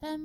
[0.00, 0.20] Hello,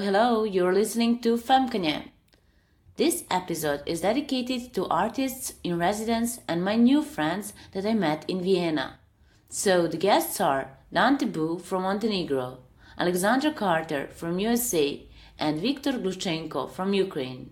[0.00, 2.08] hello, you're listening to Femkanye.
[2.96, 8.24] This episode is dedicated to artists in residence and my new friends that I met
[8.26, 8.98] in Vienna.
[9.48, 12.63] So the guests are Dante Buu from Montenegro,
[12.98, 15.06] Alexandra Carter from USA,
[15.38, 17.50] and Viktor Gluchenko from Ukraine.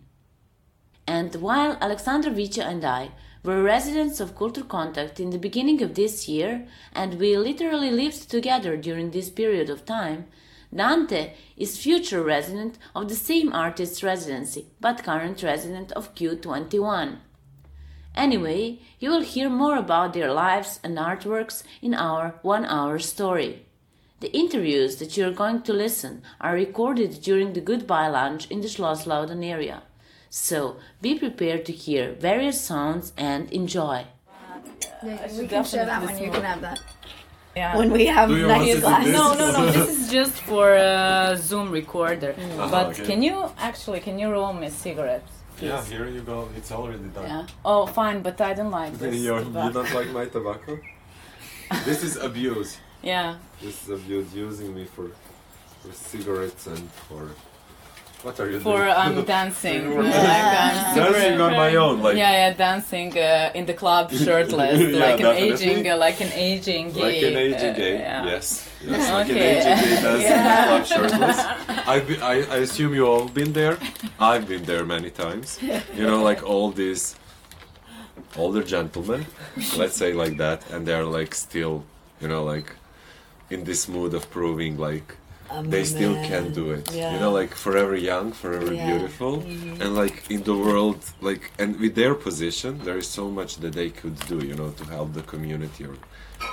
[1.07, 3.11] And while Alexandra Vicha and I
[3.43, 8.31] were residents of Culture Contact in the beginning of this year, and we literally lived
[8.31, 10.27] together during this period of time,
[10.75, 17.19] Dante is future resident of the same artist's residency, but current resident of Q21.
[18.15, 23.67] Anyway, you will hear more about their lives and artworks in our one hour story.
[24.23, 28.61] The interviews that you are going to listen are recorded during the goodbye lunch in
[28.61, 29.83] the Schloss Laudon area.
[30.31, 34.07] So be prepared to hear various sounds and enjoy.
[35.03, 36.17] Yeah, we can share that one.
[36.23, 36.81] You can have that.
[37.57, 37.77] Yeah.
[37.77, 39.07] When we have Do nice to glass.
[39.09, 39.73] no, no, no.
[39.73, 42.37] This is just for a Zoom recorder.
[42.39, 43.05] Uh-huh, but okay.
[43.05, 45.33] can you actually can you roll me cigarettes?
[45.61, 46.49] Yeah, here you go.
[46.57, 47.27] It's already done.
[47.27, 47.47] Yeah.
[47.65, 49.17] Oh, fine, but I don't like this.
[49.17, 49.73] You're, you tobacco.
[49.73, 50.79] don't like my tobacco?
[51.85, 52.79] this is abuse.
[53.03, 53.37] Yeah.
[53.61, 55.07] This is abuse using me for
[55.83, 57.31] for cigarettes and for
[58.23, 59.19] what are you For doing?
[59.19, 59.83] um dancing.
[59.83, 63.75] You were I'm super- dancing on my own, like yeah, yeah, dancing uh, in the
[63.75, 67.03] club shirtless, Yeah, like an aging, uh, like an aging gay.
[67.03, 67.95] like an aging uh, gay.
[67.99, 68.25] yeah.
[68.33, 69.51] Yes, yes, like an Okay.
[69.59, 70.63] aging gay dancing Yeah.
[70.63, 71.39] in club shirtless.
[71.93, 73.77] I've been, I, I assume you all been there.
[74.21, 75.59] I've been there many times.
[75.97, 77.17] You know, like all these
[78.37, 79.27] older gentlemen,
[79.77, 81.85] let's say like that, and they're like still,
[82.21, 82.69] you know, like
[83.51, 85.17] in this mood of proving like
[85.65, 86.87] they still can do it.
[87.13, 88.85] You know, like forever young, forever Yeah.
[88.91, 89.35] beautiful,
[89.81, 93.73] and like in the world, like and with their position, there is so much that
[93.75, 94.39] they could do.
[94.51, 95.97] You know, to help the community or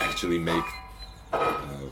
[0.02, 0.68] actually make
[1.34, 1.91] um,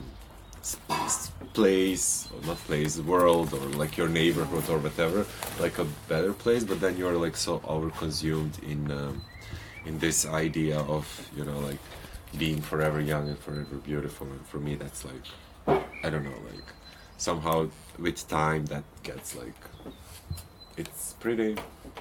[0.59, 5.25] s- s- place or not place, world or like your neighborhood or whatever,
[5.59, 6.63] like a better place.
[6.63, 9.22] But then you're like so overconsumed in um,
[9.85, 11.05] in this idea of
[11.38, 11.79] you know like
[12.38, 14.27] being forever young and forever beautiful.
[14.27, 15.25] And for me, that's like
[16.03, 16.67] I don't know, like
[17.17, 19.55] somehow with time that gets like
[20.77, 21.55] it's pretty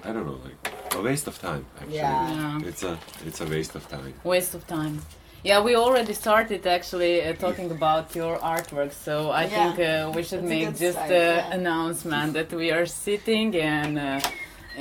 [0.05, 1.97] I don't know, like a waste of time actually.
[1.97, 2.59] Yeah.
[2.61, 2.69] Yeah.
[2.69, 4.15] It's a it's a waste of time.
[4.25, 5.01] Waste of time.
[5.45, 9.51] Yeah, we already started actually uh, talking about your artwork, so I Yeah.
[9.75, 11.55] think uh, we should That's make just start, an yeah.
[11.55, 14.21] announcement that we are sitting and uh,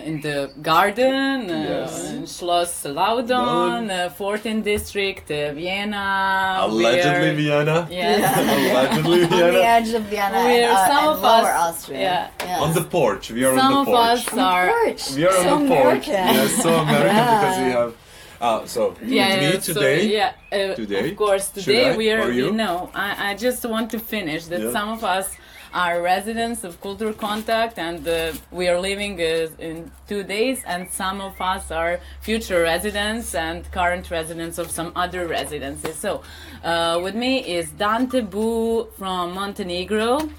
[0.03, 2.09] in the garden, uh, Yes.
[2.11, 6.57] in Schloss Laudon, uh, 14th district, uh, Vienna.
[6.61, 7.87] Allegedly We're- Vienna.
[7.89, 8.19] Yes.
[8.37, 9.45] Allegedly Vienna.
[9.47, 12.29] On the edge of Vienna We're and, uh, some of us- Austria.
[12.45, 12.59] yeah.
[12.59, 13.31] On the porch.
[13.31, 14.23] We are Some on the porch.
[14.25, 14.67] Some of us are.
[14.83, 15.11] porch.
[15.15, 16.07] We are so on the porch.
[16.07, 16.35] American.
[16.35, 17.39] Yes, so American Yeah.
[17.39, 17.93] because we have.
[18.41, 19.99] Uh, so Yeah, with me yeah, so, today.
[20.07, 21.09] yeah, uh, Today?
[21.11, 21.95] Of course, today I?
[21.97, 22.23] we are.
[22.27, 22.51] Or you?
[22.51, 24.71] know, I, I just want to finish that Yeah.
[24.71, 25.27] some of us
[25.75, 30.89] are residents of Culture Contact, and uh, we are living uh, in two days, and
[30.89, 35.97] some of us are future residents and current residents of some other residences.
[35.97, 36.23] So,
[36.63, 40.29] uh, with me is Dante Buu from Montenegro.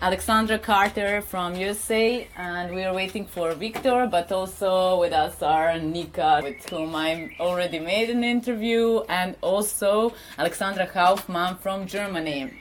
[0.00, 5.76] Alexandra Carter from USA, and we are waiting for Victor, but also with us are
[5.80, 12.52] Nika, with whom I already made an interview, and also Alexandra Kaufmann from Germany.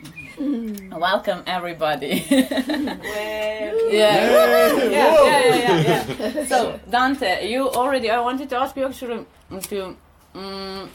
[0.92, 2.26] Welcome, everybody.
[2.30, 2.92] yeah.
[3.92, 6.46] Yeah, yeah, yeah, yeah, yeah.
[6.52, 9.26] So, Dante, you already, I wanted to ask you actually
[9.70, 9.96] to.
[10.34, 10.90] Um,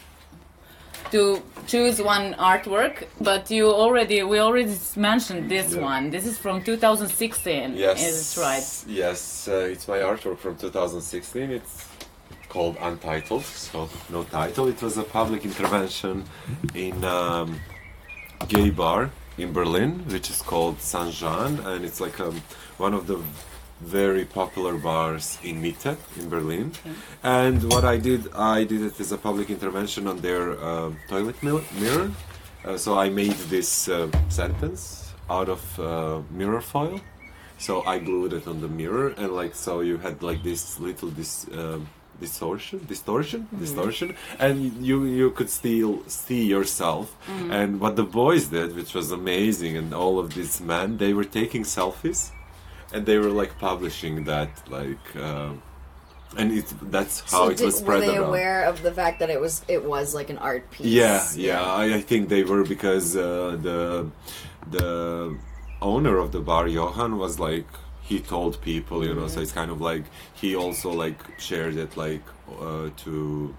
[1.12, 5.82] to choose one artwork, but you already we already mentioned this Yeah.
[5.92, 6.10] one.
[6.10, 7.74] This is from 2016.
[7.76, 8.02] Yes.
[8.08, 8.68] is right?
[8.88, 11.50] Yes, uh, it's my artwork from 2016.
[11.50, 11.84] It's
[12.48, 14.66] called Untitled, so no title.
[14.68, 16.24] It was a public intervention
[16.74, 17.60] in um,
[18.48, 22.42] gay bar in Berlin, which is called Saint Jean, and it's like um,
[22.78, 23.18] one of the
[23.82, 26.72] very popular bars in Mitte in Berlin.
[27.22, 31.42] And what I did, I did it as a public intervention on their uh, toilet
[31.42, 32.10] mirror.
[32.64, 37.00] Uh, so I made this uh, sentence out of uh, mirror foil.
[37.58, 41.10] So I glued it on the mirror, and like so, you had like this little
[41.10, 41.88] this um,
[42.18, 47.06] distortion, distortion, distortion, and you you could still see yourself.
[47.50, 51.28] And what the boys did, which was amazing, and all of these men, they were
[51.40, 52.32] taking selfies,
[52.92, 55.04] and they were like publishing that like.
[55.16, 55.50] Uh,
[56.34, 58.28] and it, that's how So it did- was were they around.
[58.30, 60.86] aware of the fact that it was it was like an art piece?
[60.86, 64.06] Yeah, yeah, I, I think they were because uh, the
[64.70, 65.36] the
[65.82, 67.66] owner of the bar, Johan, was like
[68.00, 69.28] he told people, you know.
[69.28, 72.24] So it's kind of like he also like shared it like
[72.60, 73.54] uh, to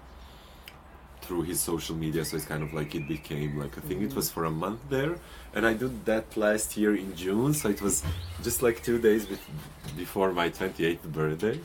[1.22, 2.24] through his social media.
[2.24, 4.02] So it's kind of like it became like a thing.
[4.02, 5.16] It was for a month there,
[5.54, 7.54] and I did that last year in June.
[7.54, 8.02] So it was
[8.42, 9.38] just like two days be-
[9.96, 11.60] before my 28th birthday.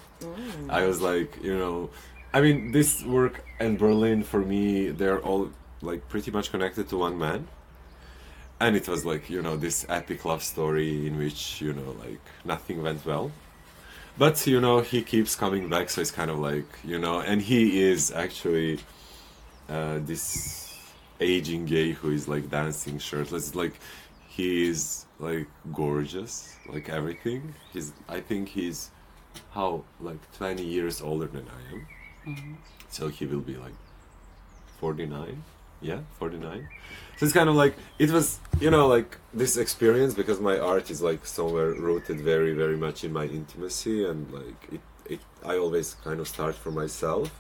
[0.69, 1.89] I was like, you know,
[2.33, 5.51] I mean, this work and Berlin for me, they're all
[5.81, 7.47] like pretty much connected to one man.
[8.59, 12.21] And it was like, you know, this epic love story in which, you know, like
[12.45, 13.31] nothing went well.
[14.18, 17.41] But, you know, he keeps coming back, so it's kind of like, you know, and
[17.41, 18.80] he is actually
[19.69, 20.69] uh, this
[21.19, 23.56] aging gay who is like dancing shirtless.
[23.56, 23.74] Like,
[24.27, 27.56] he is like gorgeous, like everything.
[27.74, 28.89] He's, I think he's
[29.51, 31.88] how like 20 years older than I am.
[32.25, 32.54] Mm-hmm.
[32.89, 33.74] So he will be like
[34.80, 35.44] 49.
[35.81, 36.68] Yeah, 49.
[37.18, 40.89] So it's kind of like it was, you know, like this experience because my art
[40.89, 45.57] is like somewhere rooted very, very much in my intimacy and like it, it I
[45.57, 47.31] always kind of start for myself.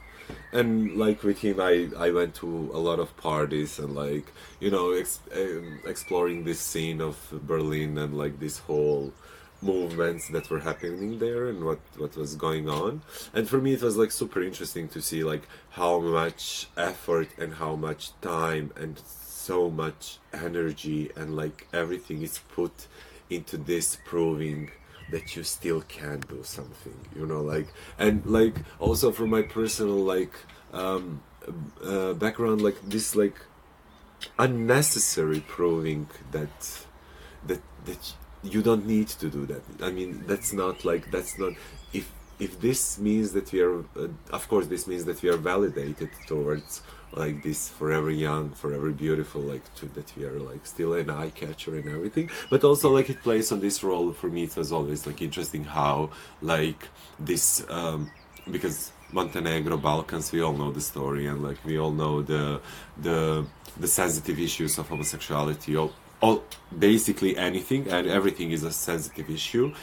[0.51, 4.71] And like with him, I, I went to a lot of parties and like you
[4.71, 9.13] know ex- um, exploring this scene of Berlin and like this whole
[9.61, 13.01] movements that were happening there and what what was going on.
[13.33, 17.53] And for me it was like super interesting to see like how much effort and
[17.55, 18.99] how much time and
[19.49, 22.87] so much energy and like everything is put
[23.29, 24.71] into this proving
[25.11, 27.67] that you still can do something you know like
[27.97, 30.33] and like also from my personal like
[30.73, 31.21] um
[31.83, 33.39] uh, background like this like
[34.37, 36.85] unnecessary proving that
[37.47, 38.13] that that
[38.43, 39.63] you don't need to do that.
[39.81, 41.53] I mean that's not like that's not
[41.93, 45.37] if if this means that we are uh, of course this means that we are
[45.37, 46.81] validated towards
[47.13, 51.29] like this forever young forever beautiful like to that we are like still an eye
[51.31, 54.71] catcher and everything but also like it plays on this role for me it was
[54.71, 56.09] always like interesting how
[56.41, 56.87] like
[57.19, 58.09] this um
[58.51, 62.61] because Montenegro, Balkans, we all know the story, and like we all know the
[63.01, 63.45] the
[63.79, 65.75] the sensitive issues of homosexuality.
[65.75, 65.91] All,
[66.21, 66.43] all
[66.77, 69.73] basically anything and everything is a sensitive issue.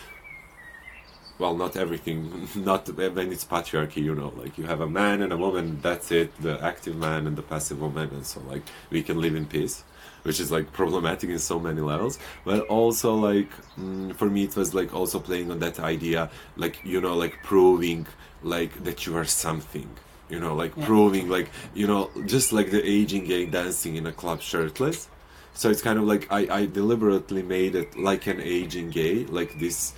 [1.38, 5.32] Well, not everything, not when it's patriarchy, you know, like you have a man and
[5.32, 9.02] a woman, that's it, the active man and the passive woman, and so like we
[9.02, 9.84] can live in peace
[10.26, 12.18] which is like problematic in so many levels.
[12.44, 16.84] But also like mm, for me it was like also playing on that idea like
[16.84, 18.08] you know like proving
[18.42, 19.88] like that you are something
[20.28, 24.12] you know like proving like you know just like the aging gay dancing in a
[24.12, 25.08] club shirtless.
[25.54, 29.58] So it's kind of like i i deliberately made it like an aging gay like
[29.60, 29.94] this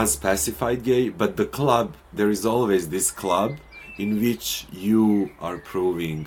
[0.00, 3.56] unspecified gay but the club there is always this club
[3.98, 6.26] in which you are proving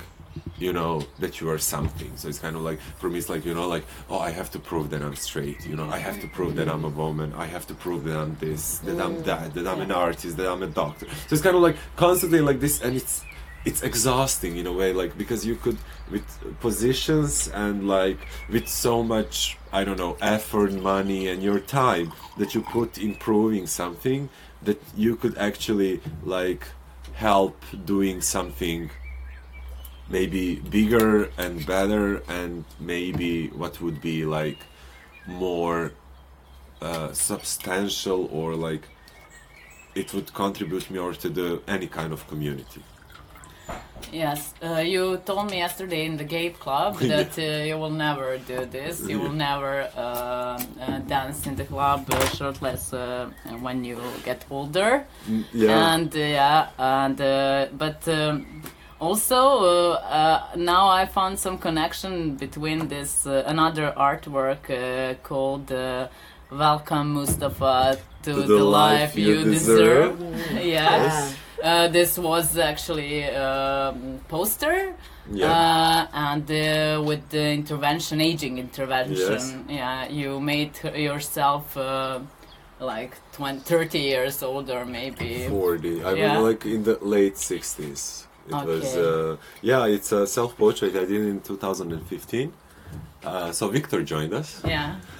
[0.58, 2.12] you know that you are something.
[2.16, 4.52] So it's kind of like for me it's like you know like oh i have
[4.52, 7.34] to prove that i'm straight you know i have to prove that i'm a woman
[7.36, 9.24] i have to prove that i'm this that i'm mm.
[9.24, 11.08] that that i'm an artist that i'm a doctor.
[11.28, 13.24] So it's kind of like constantly like this and it's
[13.70, 15.78] it's exhausting in a way like because you could
[16.14, 16.28] with
[16.60, 17.32] positions
[17.64, 18.20] and like
[18.54, 19.36] with so much
[19.72, 22.08] i don't know effort money and your time
[22.40, 24.22] that you put in proving something
[24.68, 26.64] that you could actually like
[27.14, 27.56] help
[27.86, 28.90] doing something
[30.18, 30.46] maybe
[30.78, 32.08] bigger and better
[32.40, 34.62] and maybe what would be like
[35.28, 35.92] more
[36.82, 38.86] uh, substantial or like
[39.94, 42.82] it would contribute more to the any kind of community
[44.12, 48.38] Yes, uh, you told me yesterday in the gay club that uh, you will never
[48.40, 49.08] do this.
[49.08, 53.30] You will never uh, uh, dance in the club uh, shirtless uh,
[53.62, 55.06] when you get older.
[55.54, 58.64] yeah And uh, yeah, and uh, but um,
[59.00, 65.72] also uh, uh, now I found some connection between this uh, another artwork uh, called
[65.72, 66.08] uh,
[66.52, 70.20] "Welcome Mustafa to, the, life, you deserve."
[70.54, 71.36] yes.
[71.64, 74.94] Uh, this was actually a um, poster.
[75.32, 75.52] Yeah.
[75.52, 79.66] uh, and uh, with the intervention aging intervention.
[79.70, 82.20] Yeah you made yourself uh,
[82.80, 85.46] like 20 30 years older maybe.
[85.48, 86.40] 40 i Yeah.
[86.40, 90.96] was like in the late 60s it was uh, yeah it's a self-portrait.
[90.96, 92.52] I did in 2015
[93.24, 94.62] uh, so victor joined us.
[94.66, 94.96] Yeah.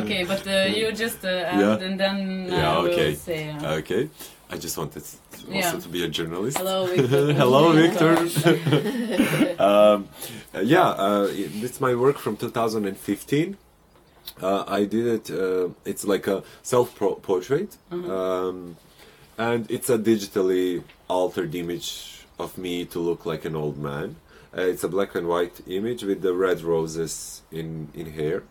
[0.00, 1.72] Okay but uh, you just uh, Yeah.
[1.72, 3.14] and, and then uh, yeah we'll okay.
[3.14, 4.10] say, uh, okay.
[4.50, 5.04] I just wanted
[5.44, 5.72] also Yeah.
[5.80, 7.32] to be a journalist hello Victor.
[7.32, 8.12] Hello, Victor.
[9.68, 10.08] um,
[10.54, 13.56] uh, yeah, uh, it's my work from 2015.
[14.42, 15.30] Uh, I did it.
[15.30, 18.76] Uh, it's like a self-portrait, um,
[19.36, 24.16] and it's a digitally altered image of me to look like an old man.
[24.56, 28.42] Uh, it's a black and white image with the red roses in in hair.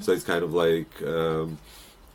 [0.00, 1.58] So it's kind of like um,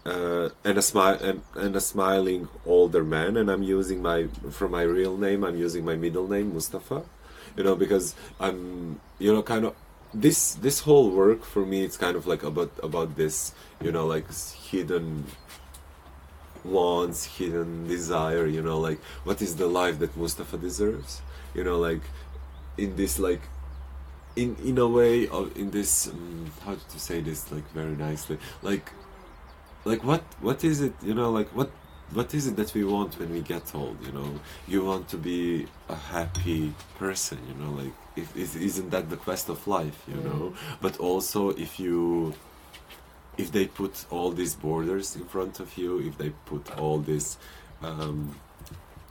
[0.06, 3.38] uh, and a smile and, and a smiling older man.
[3.38, 5.44] And I'm using my from my real name.
[5.44, 7.04] I'm using my middle name Mustafa.
[7.56, 9.76] You know because I'm you know kind of
[10.14, 14.06] this this whole work for me it's kind of like about about this you know
[14.06, 14.26] like
[14.70, 15.26] hidden
[16.64, 21.22] wants hidden desire you know like what is the life that mustafa deserves
[21.56, 22.02] you know like
[22.78, 23.42] in this like
[24.36, 28.38] in in a way of in this um, how to say this like very nicely
[28.62, 28.92] like
[29.86, 31.70] like what what is it you know like what
[32.14, 34.40] what is it that we want when we get old you know?
[34.68, 39.18] You want to be a happy person you know like if, is, isn't that the
[39.18, 40.54] quest of life you know?
[40.82, 42.34] But also if you
[43.38, 47.38] if they put all these borders in front of you if they put all this
[47.82, 48.36] um,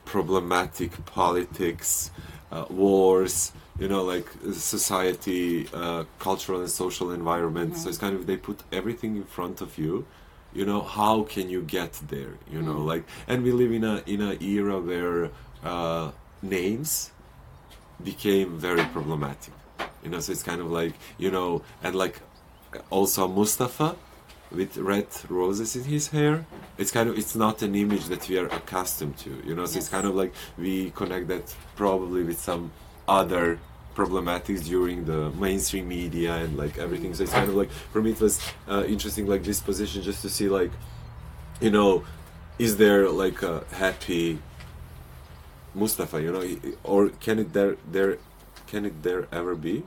[0.05, 2.11] problematic politics
[2.53, 8.27] uh, wars you know like society uh, cultural and social environment so it's kind of
[8.27, 10.07] they put everything in front of you
[10.55, 14.03] you know how can you get there you know like and we live in a
[14.07, 15.31] in a era where
[15.65, 16.11] uh,
[16.43, 17.13] names
[18.03, 19.55] became very problematic.
[20.03, 22.21] You know so it's kind of like you know and like
[22.91, 23.95] also mustafa
[24.51, 26.45] with red roses in his hair
[26.77, 29.79] it's kind of it's not an image that we are accustomed to you know so
[29.79, 32.73] it's kind of like we connect that probably with some
[33.07, 33.59] other
[33.95, 38.11] problematics during the mainstream media and like everything so it's kind of like for me
[38.11, 40.71] it was uh, interesting like this position just to see like
[41.61, 42.05] you know
[42.59, 44.39] is there like a happy
[45.75, 46.45] mustafa you know
[46.85, 48.19] or can it there there
[48.67, 49.83] can it there ever be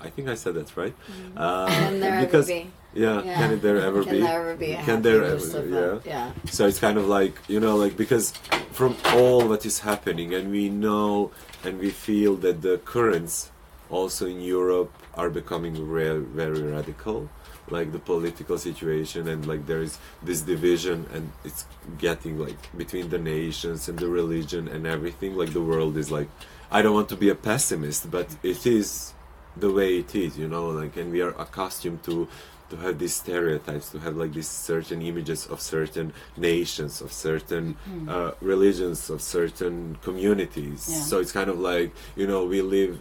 [0.00, 0.94] i think i said that right
[1.36, 2.70] uh, Can there ever because be?
[2.94, 3.34] yeah, Yeah.
[3.38, 6.00] can it there ever Can be there ever be can there ever Mustafa?
[6.04, 6.32] yeah Yeah.
[6.50, 8.32] so it's kind of like you know like because
[8.72, 11.30] from all that is happening and we know
[11.64, 13.50] and we feel that the currents
[13.90, 17.28] also in europe are becoming re- very radical.
[17.70, 21.64] Like the political situation and like there is this division and it's
[21.98, 25.36] getting like between the nations and the religion and everything.
[25.36, 26.28] Like the world is like
[26.72, 29.12] i don't want to be a pessimist but it is
[29.58, 32.26] the way it is you know like and we are accustomed to
[32.72, 36.08] to have these stereotypes to have like these certain images of certain
[36.50, 37.66] nations of certain
[38.14, 39.76] uh, religions of certain
[40.06, 41.02] communities Yeah.
[41.08, 41.88] so it's kind of like
[42.20, 42.94] you know we live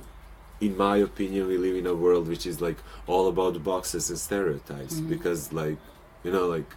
[0.68, 2.80] in my opinion we live in a world which is like
[3.12, 5.78] all about boxes and stereotypes because like
[6.25, 6.70] you know like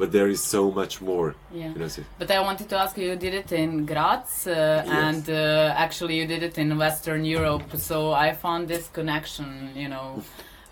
[0.00, 1.28] but there is so much more
[1.60, 1.72] Yeah.
[1.74, 4.52] you know so, But I wanted to ask you, you did it in Graz, uh,
[5.06, 7.68] and uh, actually you did it in Western Europe.
[7.90, 9.46] So I found this connection,
[9.82, 10.08] you know,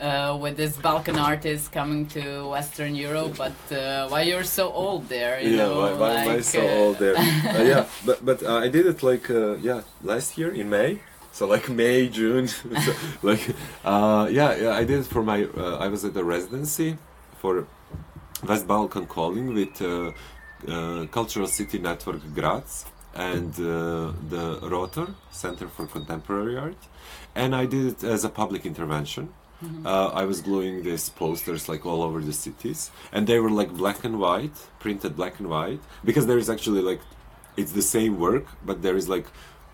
[0.03, 3.37] uh, with this Balkan artist coming to Western Europe.
[3.39, 5.41] But uh, why you're so old there?
[5.41, 7.17] You yeah know, why, why am I so uh, old there
[7.57, 11.01] uh, yeah but but uh, I did it like uh, yeah last year in May
[11.33, 12.49] so like May June
[12.85, 12.93] so,
[13.23, 13.45] like
[13.85, 16.99] uh, yeah yeah I did it for my uh, I was at the residency
[17.41, 17.67] for
[18.47, 20.11] West Balkan Calling with uh,
[20.69, 26.83] uh, Cultural City Network Graz and uh, the Rotor Center for Contemporary Art
[27.35, 29.33] and I did it as a public intervention
[29.85, 33.71] uh, I was gluing these posters like all over the cities, and they were like
[33.73, 37.01] black and white, printed black and white, because there is actually like,
[37.57, 39.27] it's the same work, but there is like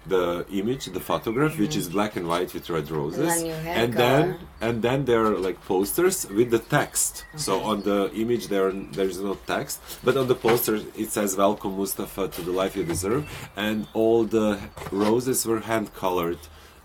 [0.06, 4.38] the image, the photograph, which is black and white with red roses, and then color.
[4.60, 7.24] and then there are like posters with the text.
[7.36, 11.36] So on the image there there is no text, but on the poster it says
[11.36, 14.58] "Welcome Mustafa to the life you deserve," and all the
[14.90, 16.38] roses were hand colored,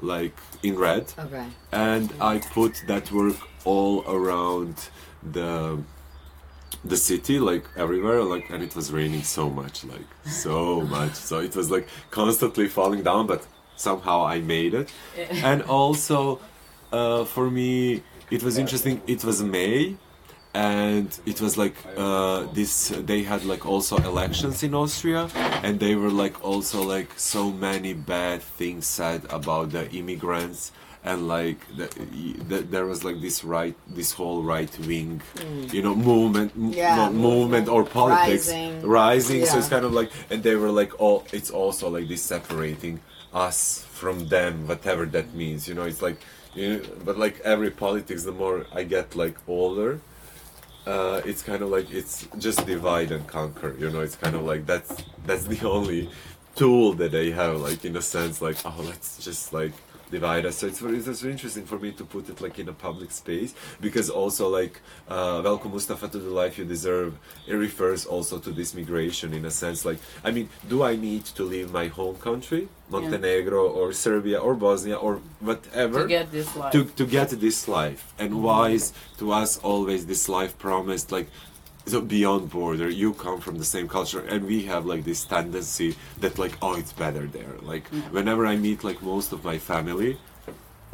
[0.04, 1.06] like in red.
[1.18, 1.46] Okay.
[1.72, 4.76] and I put that work all around
[5.38, 5.80] the
[6.84, 11.16] the city like everywhere like and it was raining so much like so much.
[11.16, 13.42] So it was like constantly falling down but
[13.76, 14.92] somehow I made it.
[15.50, 16.40] And also
[16.92, 19.02] uh, for me it was interesting.
[19.08, 19.98] It was May
[20.54, 25.28] and it was like uh, this they had like also elections in austria
[25.64, 30.72] and they were like also like so many bad things said about the immigrants
[31.04, 31.88] and like the,
[32.48, 35.22] the, there was like this right this whole right wing
[35.72, 37.68] you know movement m- Yeah, not movement.
[37.68, 38.48] or politics.
[38.48, 38.82] Rising.
[38.88, 42.22] rising so it's kind of like and they were like all it's also like this
[42.22, 43.00] separating
[43.34, 46.18] us from them whatever that means you know it's like
[46.54, 50.00] you know, but like every politics the more i get like older
[50.86, 54.02] uh, it's kind of like it's just divide and conquer you know?
[54.02, 56.10] It's kind of like that's that's the only
[56.56, 59.74] tool that they have like in a sense like oh let's just like
[60.14, 60.56] divide us.
[60.60, 63.10] So it's very, it's very interesting for me to put it like in a public
[63.12, 63.52] space
[63.86, 64.76] because also like
[65.16, 67.12] uh, Welcome Mustafa to the life you deserve.
[67.52, 69.80] It refers also to this migration in a sense.
[69.90, 74.54] Like I mean, do I need to leave my home country, Montenegro or Serbia or
[74.66, 75.14] Bosnia or
[75.50, 76.04] whatever?
[76.04, 76.72] to get this life.
[76.76, 78.86] to, to get this life and why is
[79.20, 81.28] to us always this life promised like
[81.86, 85.96] so beyond border you come from the same culture and we have like this tendency
[86.22, 87.56] that like oh it's better there.
[87.62, 90.18] Like whenever i meet like most of my family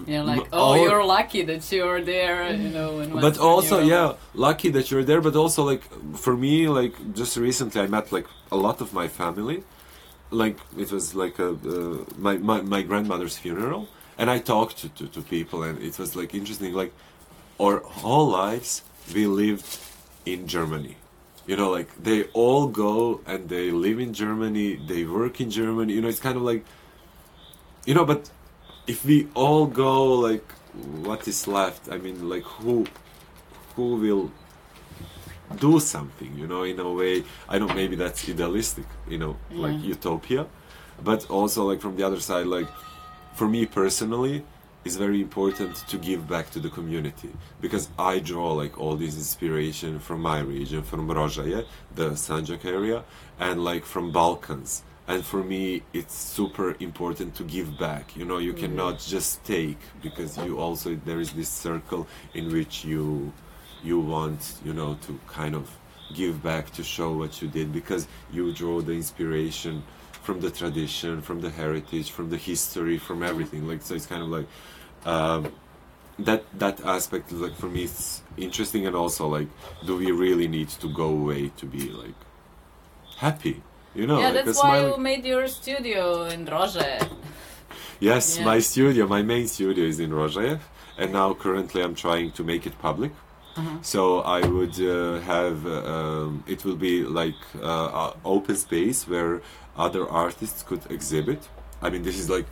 [0.07, 3.01] You're like, oh, our- you're lucky that you're there, you know.
[3.01, 5.83] In but also yeah lucky that you're there but also like
[6.25, 9.57] for me like just recently i met like a lot of my family.
[10.31, 13.81] Like it was like a uh, my, my my grandmother's funeral
[14.19, 16.93] and i talked to, to, to people and it was like interesting like
[17.59, 18.69] our whole lives
[19.15, 19.65] we lived
[20.25, 20.95] in germany.
[21.47, 25.93] You know like they all go and they live in germany they work in germany
[25.93, 26.63] you know it's kind of like
[27.85, 28.29] you know but
[28.85, 30.45] if we all go like
[31.07, 31.91] what is left?
[31.91, 32.85] I mean like who
[33.75, 34.31] who will
[35.57, 37.23] do something you know in a way?
[37.47, 40.45] I know maybe that's idealistic you know like utopia
[41.03, 42.67] but also like from the other side like
[43.33, 44.43] for me personally
[44.89, 47.29] it's very important to give back to the community.
[47.61, 53.03] Because i draw like all this inspiration from my region from Rožaje, the sanjak area
[53.39, 54.81] and like from balkans.
[55.07, 58.17] And for me it's super important to give back.
[58.17, 59.07] You know you cannot mm.
[59.07, 63.31] just take because you also there is this circle in which you
[63.83, 65.69] you want you know to kind of
[66.15, 69.83] give back to show what you did because you draw the inspiration
[70.23, 73.67] from the tradition from the heritage from the history from everything.
[73.67, 74.47] Like so it's kind of like
[75.05, 75.51] um,
[76.17, 79.47] that that aspect like for me it's interesting and also like
[79.85, 82.15] do we really need to go away to be like
[83.17, 83.61] happy
[83.95, 87.07] you know Yeah, like that's why you made your studio in Rože.
[88.01, 88.45] Yes, Yeah.
[88.45, 90.59] my studio, my main studio is in Rožaje,
[90.97, 93.11] and now currently I'm trying to make it public.
[93.57, 93.77] Uh-huh.
[93.81, 99.41] So I would uh, have uh, um, it will be like uh, open space where
[99.75, 101.41] other artists could exhibit.
[101.81, 102.45] I mean, this is like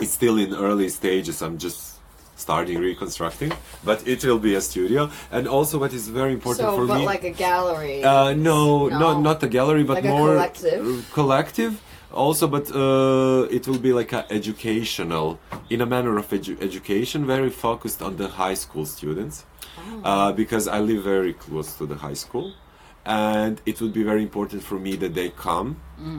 [0.00, 1.42] it's still in early stages.
[1.42, 1.92] I'm just
[2.36, 3.52] starting reconstructing,
[3.84, 5.10] but it will be a studio.
[5.30, 7.06] And also, what is very important So, for but me.
[7.06, 8.02] like a gallery.
[8.04, 8.98] Uh, no, No.
[8.98, 11.10] not not a gallery, but Like a more collective?
[11.12, 11.72] collective.
[12.12, 15.38] Also, but uh, it will be like a educational,
[15.70, 19.44] in a manner of edu- education, very focused on the high school students,
[19.78, 20.10] Oh.
[20.10, 22.52] uh, because I live very close to the high school,
[23.04, 25.76] and it would be very important for me that they come,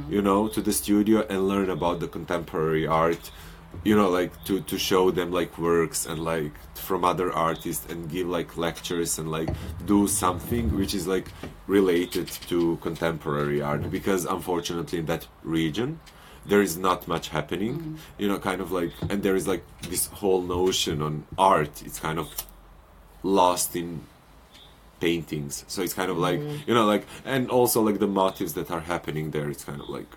[0.10, 3.32] you know, to the studio and learn about the contemporary art,
[3.84, 8.10] you know, like to to show them like works and like from other artists and
[8.10, 9.50] give like lectures and like
[9.86, 11.28] do something which is like
[11.68, 13.90] related to contemporary art.
[13.92, 16.00] Because unfortunately in that region
[16.48, 17.96] there is not much happening mm-hmm.
[18.20, 21.82] you know kind of like and there is like this whole notion on art.
[21.84, 22.30] It's kind of
[23.24, 24.02] lost in
[25.00, 25.66] paintings.
[25.68, 26.68] So it's kind of like mm-hmm.
[26.68, 29.90] you know like and also like the motives that are happening there it's kind of
[29.90, 30.08] like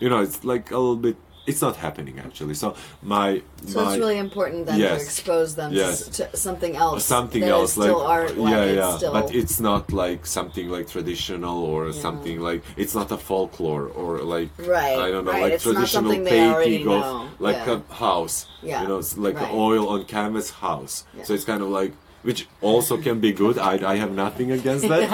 [0.00, 1.16] you know it's like a little bit
[1.50, 2.68] it's not happening actually so
[3.14, 3.28] my
[3.66, 4.98] so my it's really important then Yes.
[4.98, 5.94] to expose them Yes.
[6.16, 7.04] to something else.
[7.16, 8.36] something else like still art.
[8.36, 12.60] like yeah it's yeah Still, but it's not like something like traditional or something like
[12.82, 16.22] it's not a folklore or like Right, i don't know right, like it's traditional something
[16.24, 17.80] they already painting of know, like yeah.
[17.90, 19.52] a house Yeah, you know it's like right.
[19.68, 21.24] oil on canvas house Yeah.
[21.26, 24.88] so it's kind of like which also can be good i, I have nothing against
[24.88, 25.08] that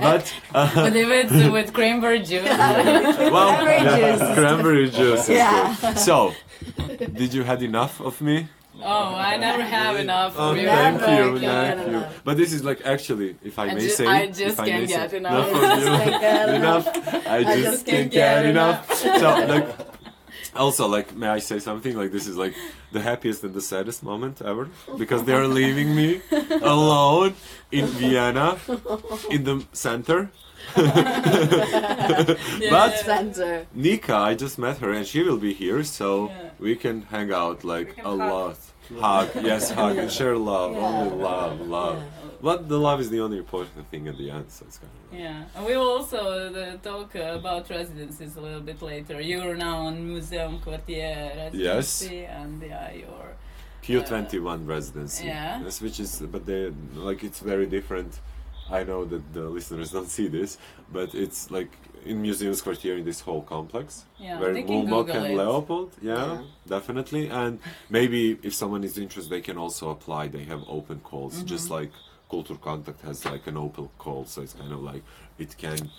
[0.08, 2.44] but uh, But if it's with cranberry juice,
[3.34, 4.34] well Cranberry yeah, juice.
[4.38, 5.74] cranberry juice Yeah.
[5.94, 6.32] so
[7.20, 8.48] did you had enough of me
[8.82, 10.34] oh, I never have enough.
[10.36, 10.66] Oh, of you.
[10.66, 11.86] thank Never you, thank you.
[11.86, 12.20] enough.
[12.24, 14.68] But this is like actually, if I I may ju- say, I if just I
[14.68, 15.48] can't may get say, enough.
[15.50, 15.86] from you.
[15.86, 16.86] can't get enough.
[17.26, 18.92] I just, can't get enough.
[18.92, 19.93] so like,
[20.56, 21.96] also like, may I say something?
[21.96, 22.54] Like this is like
[22.92, 26.20] the happiest and the saddest moment ever because they are leaving me
[26.62, 27.34] alone
[27.72, 28.56] in Vienna,
[29.30, 30.30] in the center.
[30.76, 30.86] but
[33.04, 33.66] center.
[33.74, 36.50] Nika, I just met her and she will be here, so Yeah.
[36.58, 38.18] we can hang out like can a hug.
[38.18, 38.56] lot.
[39.00, 40.72] Hug, yes, hug and share love.
[40.74, 40.86] Yeah.
[40.86, 42.02] Only love, love.
[42.48, 44.98] But the love is the only important thing at the end, so it's kind of.
[45.12, 49.16] Like, Yeah, and we will also uh, talk uh, about residencies a little bit later.
[49.30, 53.30] You're now on Museum Quartier residency, and yeah, you're
[53.82, 55.26] Q21 residency.
[55.26, 55.62] yeah.
[55.64, 56.60] Yes, which is, but they
[57.08, 58.12] like it's very different.
[58.70, 60.50] I know that the listeners don't see this,
[60.92, 61.70] but it's like
[62.06, 64.04] in Museums Quartier in this whole complex.
[64.18, 65.36] Yeah, where they can Mumok Google and it.
[65.42, 66.42] Leopold, yeah, Yeah.
[66.76, 67.24] definitely.
[67.28, 67.58] And
[67.90, 70.28] maybe if someone is interested, they can also apply.
[70.28, 71.46] They have open calls, Mm-hmm.
[71.54, 71.92] just like
[72.30, 74.24] Culture Contact has like an open call.
[74.26, 75.02] So it's kind of like
[75.38, 75.90] it can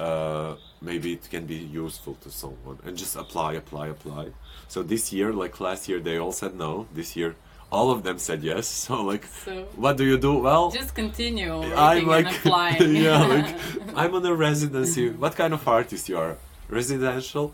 [0.00, 4.28] uh, maybe it can be useful to someone and just apply apply apply
[4.66, 7.36] so this year like last year they all said no this year
[7.70, 11.62] all of them said yes so like So what do you do well just continue
[11.76, 12.96] i'm like and applying.
[13.06, 13.54] yeah like
[13.96, 16.36] i'm on a residency what kind of artist you are
[16.68, 17.52] residential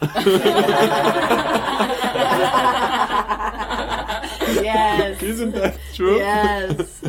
[4.62, 5.22] yes.
[5.22, 7.02] isn't that true Yes.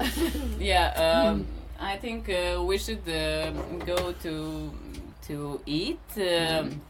[0.58, 1.46] yeah, um,
[1.78, 3.50] I think uh, we should uh,
[3.84, 4.70] go to
[5.28, 6.00] to eat.
[6.16, 6.80] Um,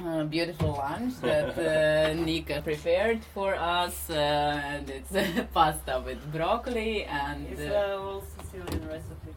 [0.00, 4.08] a beautiful lunch that uh, Nika prepared for us.
[4.08, 5.12] Uh, and it's
[5.54, 9.32] pasta with broccoli and It's uh, a all Sicilian recipe.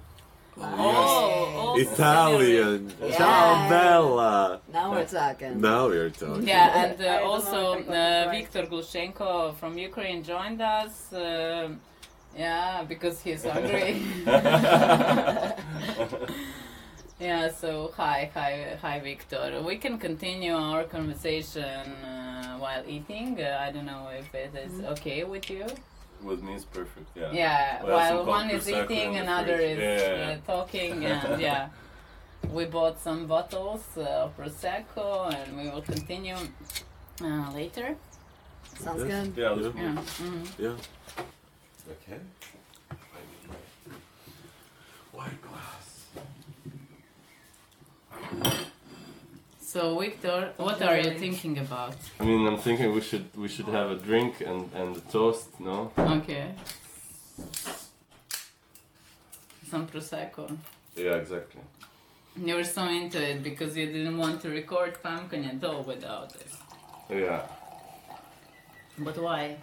[0.57, 3.17] oh, also italian Yes.
[3.17, 5.59] ciao bella Now we're talking.
[5.61, 8.37] now we're talking Yeah, and uh, also if I got it uh, right.
[8.37, 11.11] Viktor Glushenko from Ukraine joined us.
[11.11, 11.69] Uh,
[12.37, 14.01] yeah, because he's hungry.
[17.19, 19.61] yeah, so hi, hi, hi, Victor.
[19.65, 23.39] We can continue our conversation uh, while eating.
[23.41, 24.85] Uh, I don't know if it is Mm-hmm.
[24.93, 25.65] okay with you.
[26.23, 27.07] With me, it's perfect.
[27.15, 27.31] Yeah.
[27.31, 29.79] Yeah, Well, while cold one is eating, in another fridge.
[29.79, 31.69] is Yeah, yeah, Uh, talking, and yeah,
[32.51, 36.35] we bought some bottles uh, of prosecco, and we will continue
[37.23, 37.95] uh, later.
[38.79, 39.25] Sounds Yes.
[39.25, 39.33] good.
[39.37, 39.93] Yeah, let's Yeah.
[39.93, 40.19] move.
[40.21, 40.45] mhm.
[40.65, 40.75] Yeah.
[41.89, 42.19] Okay.
[42.91, 42.93] I
[43.29, 45.87] need my wine glass.
[49.61, 51.95] So, Victor, what are you thinking about?
[52.19, 55.47] I mean, I'm thinking we should we should have a drink and and a toast.
[55.59, 55.91] No.
[55.97, 56.53] Okay.
[59.69, 60.57] Some prosecco.
[60.95, 61.61] Yeah, exactly.
[62.35, 66.35] You were so into it because you didn't want to record pumpkin at all without
[66.35, 66.51] it.
[67.09, 67.41] Yeah.
[68.97, 69.57] But why?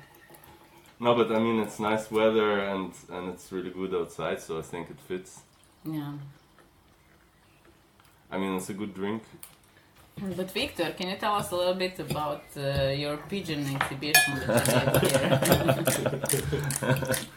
[1.01, 4.63] No, but I mean, it's nice weather and and it's really good outside, so I
[4.63, 5.41] think it fits.
[5.85, 6.13] Yeah.
[8.31, 9.23] I mean, it's a good drink.
[10.21, 14.59] But Victor, can you tell us a little bit about uh, your pigeon exhibition that
[14.59, 15.23] you did here?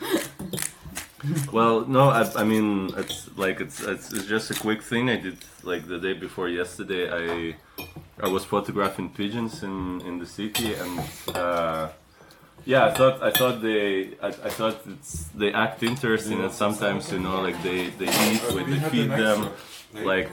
[1.51, 5.17] Well, no, I, I mean, it's like it's, it's it's just a quick thing I
[5.17, 7.09] did like the day before yesterday.
[7.11, 7.55] I
[8.19, 10.99] I was photographing pigeons in in the city, and
[11.35, 11.89] uh,
[12.65, 14.81] yeah, I thought I thought they I, I thought
[15.35, 19.49] they act interesting, and sometimes you know like they they eat when they feed them,
[20.03, 20.29] like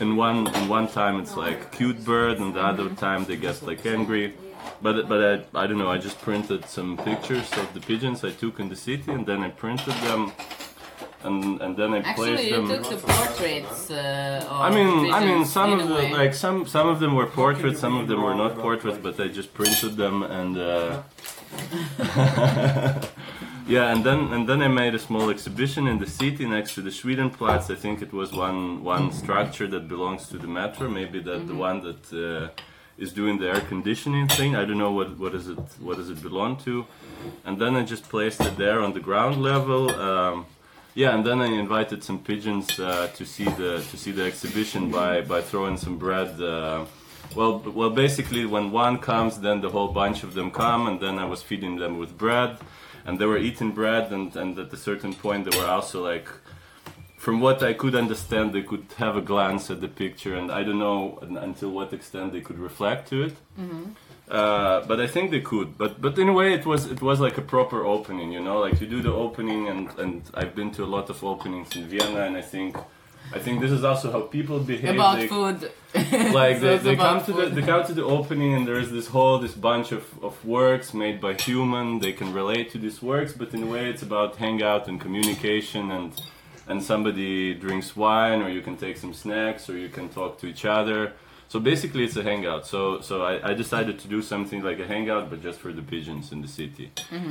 [0.00, 3.62] in one in one time it's like cute bird, and the other time they get
[3.62, 4.34] like angry.
[4.82, 5.20] But but
[5.54, 5.90] I, I don't know.
[5.90, 9.42] I just printed some pictures of the pigeons I took in the city, and then
[9.42, 10.32] I printed them,
[11.24, 13.90] and and then I Actually, placed you took the portraits.
[13.90, 16.12] Uh, I mean, I mean, some of the way.
[16.12, 19.28] like some some of them were portraits, some of them were not portraits, but I
[19.28, 20.58] just printed them and.
[20.58, 21.02] Uh,
[23.66, 26.82] yeah, and then and then I made a small exhibition in the city next to
[26.82, 27.70] the Schwedenplatz.
[27.70, 31.54] I think it was one one structure that belongs to the metro, maybe that the
[31.54, 32.48] one that uh,
[32.98, 34.54] is doing the air conditioning thing.
[34.56, 36.86] I don't know what what is it what does it belong to.
[37.44, 39.90] And then I just placed it there on the ground level.
[39.94, 40.46] Um,
[40.98, 44.90] yeah, and then I invited some pigeons uh, to see the to see the exhibition
[44.90, 46.30] by by throwing some bread.
[46.40, 46.86] Uh,
[47.36, 51.20] well, well, basically, when one comes, then the whole bunch of them come, and then
[51.20, 52.58] I was feeding them with bread,
[53.06, 56.28] and they were eating bread, and and at a certain point, they were also like,
[57.16, 60.64] from what I could understand, they could have a glance at the picture, and I
[60.64, 63.36] don't know until what extent they could reflect to it.
[64.30, 65.78] Uh, but I think they could.
[65.78, 68.58] But but in a way, it was it was like a proper opening, you know,
[68.60, 71.86] like you do the opening, and and I've been to a lot of openings in
[71.88, 72.76] Vienna, and I think.
[73.30, 74.94] I think this is also how people behave.
[74.94, 75.70] about They- food.
[76.42, 79.08] like they, they come to the they come to the opening and there is this
[79.08, 83.32] whole this bunch of, of works made by human they can relate to these works
[83.32, 86.10] but in a way it's about hangout and communication and
[86.68, 90.46] and somebody drinks wine or you can take some snacks or you can talk to
[90.46, 91.12] each other
[91.48, 92.66] so basically it's a hangout.
[92.66, 95.82] So so I, I decided to do something like a hangout but just for the
[95.82, 96.90] pigeons in the city.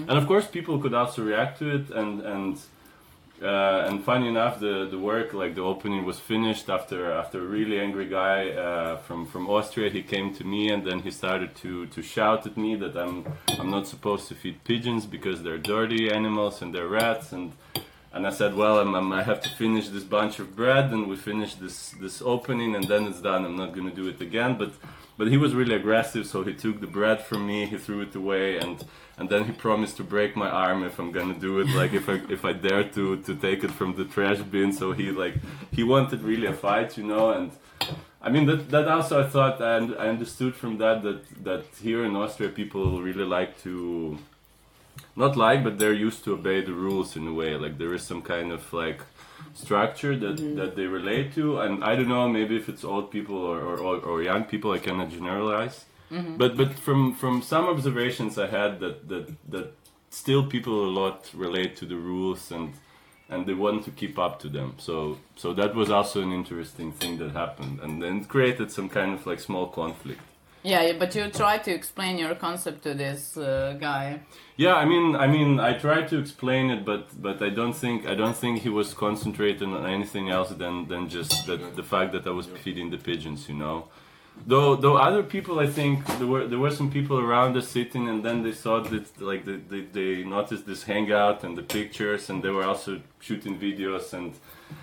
[0.09, 1.89] And of course people could also react to it.
[1.91, 2.57] And and
[3.39, 7.45] uh, and funny enough, the, the work, like the opening, was finished after after a
[7.45, 9.91] really angry guy uh, from from Austria.
[9.91, 13.25] He came to me and then he started to to shout at me that I'm
[13.59, 17.31] I'm not supposed to feed pigeons because they're dirty animals and they're rats.
[17.31, 17.51] And
[18.17, 21.07] and I said, well, I'm, I'm, I have to finish this bunch of bread and
[21.07, 23.45] we finish this this opening and then it's done.
[23.45, 24.57] I'm not gonna do it again.
[24.57, 24.71] But
[25.19, 28.15] but he was really aggressive, so he took the bread from me, he threw it
[28.15, 28.83] away, and
[29.19, 32.09] and then he promised to break my arm if I'm gonna do it, like if
[32.09, 34.73] I if I dare to to take it from the trash bin.
[34.73, 35.35] So he like
[35.77, 37.51] he wanted really a fight, you know, and.
[38.19, 42.03] I mean that, that also I thought and I understood from that that that here
[42.03, 44.17] in Austria people really like to
[45.17, 48.03] not like but they're used to obey the rules in a way like there is
[48.03, 49.01] some kind of like
[49.53, 50.55] structure that, mm-hmm.
[50.55, 51.59] that they relate to.
[51.59, 54.79] And I don't know, maybe if it's old people or, or, or, young people, I
[54.79, 55.85] cannot generalize.
[56.11, 56.37] Mm-hmm.
[56.37, 59.73] But but from from some observations I had that that that
[60.09, 62.73] still people a lot relate to the rules and
[63.29, 64.75] and they want to keep up to them.
[64.77, 69.13] So so that was also an interesting thing that happened, and then created some kind
[69.15, 70.21] of like small conflict.
[70.63, 74.21] Yeah, but you try to explain your concept to this uh, guy.
[74.57, 78.07] Yeah, I mean, I mean, I tried to explain it, but but I don't think
[78.07, 82.11] I don't think he was concentrating on anything else than than just that the fact
[82.13, 83.87] that I was feeding the pigeons, you know.
[84.45, 88.09] Though though other people, I think there were there were some people around us sitting,
[88.09, 92.29] and then they saw that like they, they, they noticed this hangout and the pictures,
[92.29, 94.33] and they were also shooting videos and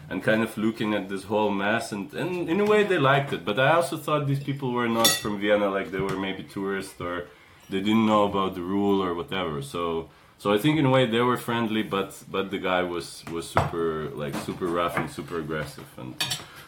[0.08, 3.32] and kind of looking at this whole mess, and, and in a way they liked
[3.32, 3.44] it.
[3.44, 7.00] But I also thought these people were not from Vienna, like they were maybe tourists
[7.00, 7.26] or
[7.70, 9.62] they didn't know about the rule or whatever.
[9.62, 13.24] So so I think in a way they were friendly, but but the guy was
[13.32, 16.14] was super like super rough and super aggressive, and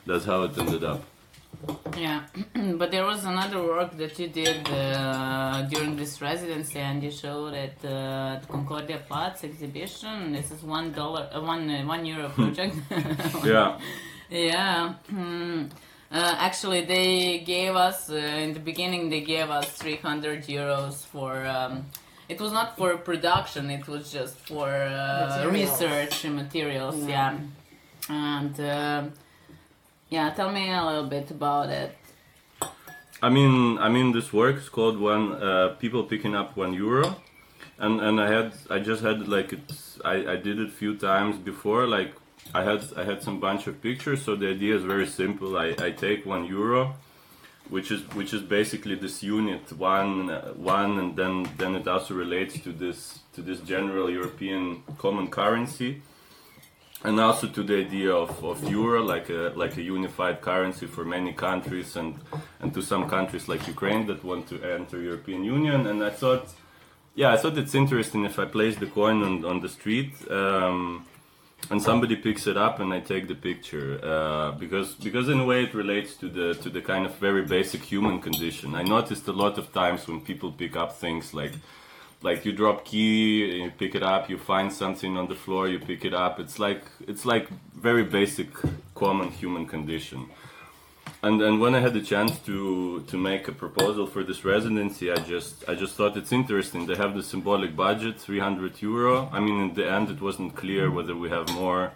[0.07, 1.03] that's how it ended up.
[1.97, 2.21] Yeah,
[2.77, 7.55] but there was another work that you did uh, during this residency, and you showed
[7.55, 10.33] it uh, at Concordia Platz exhibition.
[10.33, 12.77] This is one dollar, uh, one uh, one euro project.
[13.45, 13.79] Yeah.
[14.31, 14.95] Yeah.
[15.09, 15.65] Hmm.
[16.11, 19.09] Uh, actually, they gave us uh, in the beginning.
[19.11, 21.45] They gave us 300 euros for.
[21.47, 21.87] Um,
[22.29, 23.71] it was not for production.
[23.71, 25.53] It was just for uh, Materials.
[25.81, 26.97] research and materials.
[27.07, 27.39] Yeah.
[28.09, 29.03] And uh,
[30.09, 31.97] yeah, tell me a little bit about it.
[33.23, 37.17] I mean, I mean, this work is called one uh, people picking up one euro,
[37.79, 40.97] and and I had I just had like it's I, I did it a few
[40.97, 41.87] times before.
[41.87, 42.15] Like
[42.55, 44.23] I had I had some bunch of pictures.
[44.23, 45.57] So the idea is very simple.
[45.57, 46.95] I, I take one euro,
[47.71, 52.15] which is which is basically this unit one uh, one, and then then it also
[52.15, 56.03] relates to this to this general European common currency
[57.05, 61.05] and also to the idea of, of euro like a like a unified currency for
[61.05, 62.15] many countries and
[62.61, 65.87] and to some countries like Ukraine that want to enter European Union.
[65.87, 66.55] And I thought
[67.15, 71.07] yeah I thought it's interesting if I place the coin on, on the street um,
[71.71, 75.45] and somebody picks it up and I take the picture uh, because because in a
[75.45, 78.75] way it relates to the to the kind of very basic human condition.
[78.75, 81.53] I noticed a lot of times when people pick up things like
[82.23, 85.79] like you drop key you pick it up you find something on the floor you
[85.79, 86.41] pick it up.
[86.41, 88.49] It's like it's like very basic
[88.95, 90.29] common human condition
[91.23, 95.11] and and when i had the chance to to make a proposal for this residency
[95.11, 96.87] i just i just thought it's interesting.
[96.87, 99.29] They have the symbolic budget 300 euro.
[99.33, 101.93] I mean in the end it wasn't clear whether we have more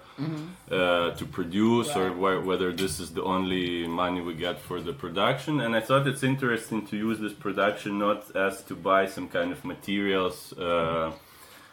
[0.70, 4.92] uh, to produce or wh- whether this is the only money we get for the
[4.92, 5.60] production.
[5.60, 9.52] And i thought it's interesting to use this production not as to buy some kind
[9.52, 11.12] of materials uh,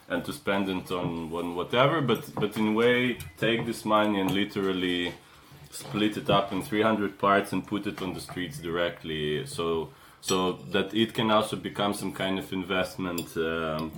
[0.09, 4.19] and to spend it on, on whatever but but in a way take this money
[4.21, 5.13] and literally
[5.71, 9.45] split it up in 300 parts and put it on the streets directly.
[9.45, 9.89] So
[10.21, 13.91] so that it can also become some kind of investment um,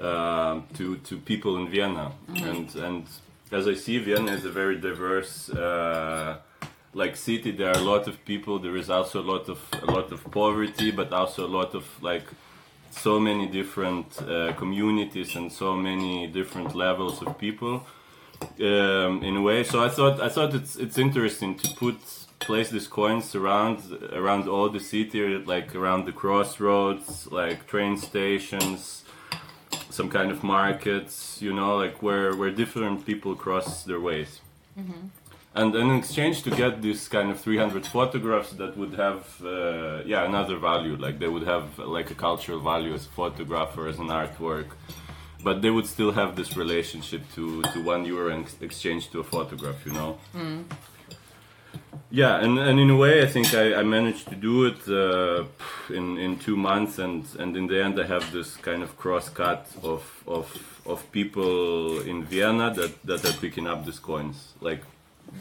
[0.00, 2.12] uh, to to people in Vienna.
[2.28, 3.06] And and
[3.50, 6.38] as I see Vienna is a very diverse uh,
[6.94, 7.50] like city.
[7.50, 8.58] There are a lot of people.
[8.58, 11.84] There is also a lot of a lot of poverty but also a lot of
[12.02, 12.26] like
[12.90, 17.86] so many different uh, communities and so many different levels of people
[18.60, 19.64] um, in a way.
[19.64, 21.96] So I thought I thought it's it's interesting to put
[22.40, 23.78] place these coins around
[24.12, 29.04] around all the city, like around the crossroads, like train stations,
[29.90, 34.40] some kind of markets, you know, like where where different people cross their ways.
[35.54, 40.24] And in exchange to get this kind of 300 photographs that would have, uh, yeah,
[40.24, 40.96] another value.
[40.96, 44.68] Like they would have like a cultural value as a photograph or as an artwork
[45.42, 49.24] but they would still have this relationship to, to one euro in exchange to a
[49.24, 50.18] photograph, you know.
[52.10, 55.44] Yeah, and, and in a way, I think I, I managed to do it uh,
[55.94, 59.30] in in two months, and, and in the end, I have this kind of cross
[59.30, 60.46] cut of of
[60.84, 64.82] of people in Vienna that that are picking up these coins, like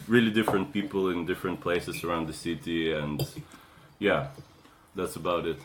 [0.07, 3.27] really different people in different places around the city, and
[3.99, 4.27] yeah,
[4.95, 5.59] that's about it.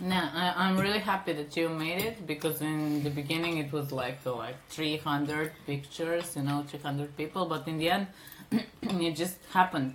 [0.00, 3.92] No, I, I'm really happy that you made it because in the beginning it was
[3.92, 8.06] like uh, like 300 pictures, you know, 300 people, but in the end
[8.82, 9.94] it just happened.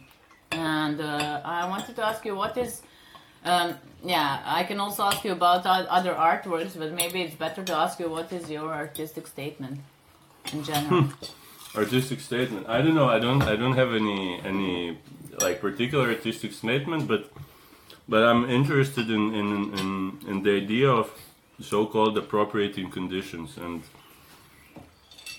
[0.51, 2.81] And uh, I wanted to ask you what is,
[3.45, 7.73] um, yeah, I can also ask you about other artworks, but maybe it's better to
[7.73, 9.79] ask you what is your artistic statement
[10.51, 11.09] in general.
[11.75, 14.97] artistic statement i don't know i don't i don't have any any
[15.39, 17.31] like particular artistic statement but
[18.07, 19.47] but i'm interested in in
[19.79, 21.11] in, in the idea of
[21.59, 23.83] so-called appropriating conditions and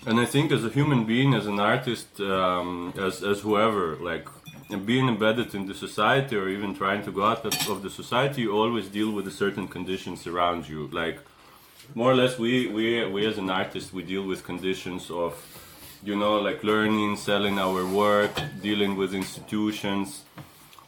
[0.05, 4.27] and I think as a human being, as an artist, um, as as whoever, like
[4.85, 8.53] being embedded in the society or even trying to go out of, the society, you
[8.53, 10.88] always deal with the certain conditions around you.
[10.88, 11.20] Like
[11.94, 15.33] more or less, we we we as an artist, we deal with conditions of,
[16.03, 20.25] you know, like learning, selling our work, dealing with institutions.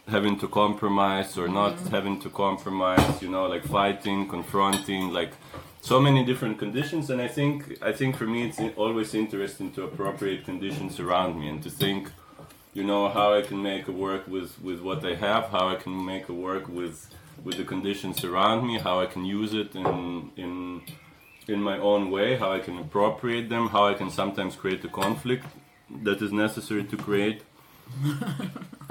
[0.08, 1.88] Having to compromise or not mm-hmm.
[1.88, 5.32] having to compromise, you know, like fighting, confronting, like
[5.80, 7.10] so many different conditions.
[7.10, 11.48] And i think i think for me it's always interesting to appropriate conditions around me
[11.48, 12.10] and to think
[12.74, 15.76] you know how i can make a work with with what i have how i
[15.76, 17.08] can make a work with
[17.44, 20.82] with the conditions around me how i can use it in in
[21.46, 24.88] in my own way how i can appropriate them how i can sometimes create a
[24.88, 25.46] conflict
[26.02, 27.42] that is necessary to create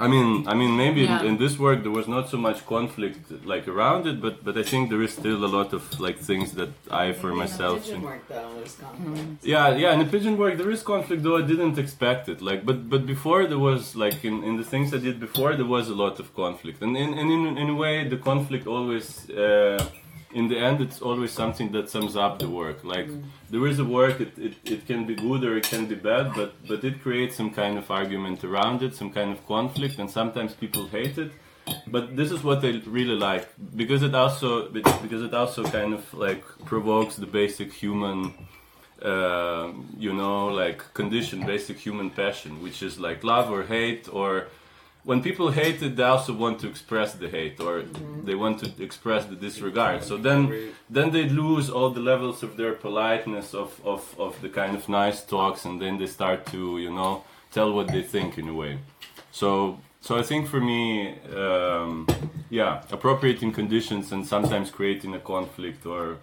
[0.00, 1.20] I mean, I mean, maybe Yeah.
[1.20, 4.54] in, in this work there was not so much conflict like around it, but but
[4.56, 7.38] I think there is still a lot of like things that I for Maybe in
[7.44, 7.76] myself.
[7.84, 9.44] pigeon work though, there's conflict.
[9.54, 9.92] yeah, yeah.
[9.94, 12.38] In the pigeon work, there is conflict, though I didn't expect it.
[12.48, 15.70] Like, but but before there was like in, in the things I did before, there
[15.76, 19.06] was a lot of conflict, and in and in, in a way, the conflict always.
[19.30, 19.78] Uh,
[20.34, 22.84] in the end, it's always something that sums up the work.
[22.84, 23.08] Like
[23.50, 26.32] there is a work, it, it, it can be good or it can be bad,
[26.34, 30.10] but but it creates some kind of argument around it, some kind of conflict, and
[30.10, 31.32] sometimes people hate it.
[31.86, 36.02] But this is what I really like because it also because it also kind of
[36.12, 38.34] like provokes the basic human
[39.02, 44.48] uh, you know, like condition, basic human passion, which is like love or hate, or
[45.04, 47.82] when people hate it, they also want to express the hate, or
[48.24, 50.02] they want to express the disregard.
[50.02, 54.48] So then, then they lose all the levels of their politeness, of, of, of the
[54.48, 58.38] kind of nice talks, and then they start to, you know, tell what they think
[58.38, 58.78] in a way.
[59.30, 62.06] So, so I think for me, um,
[62.48, 66.18] yeah, appropriating conditions and sometimes creating a conflict or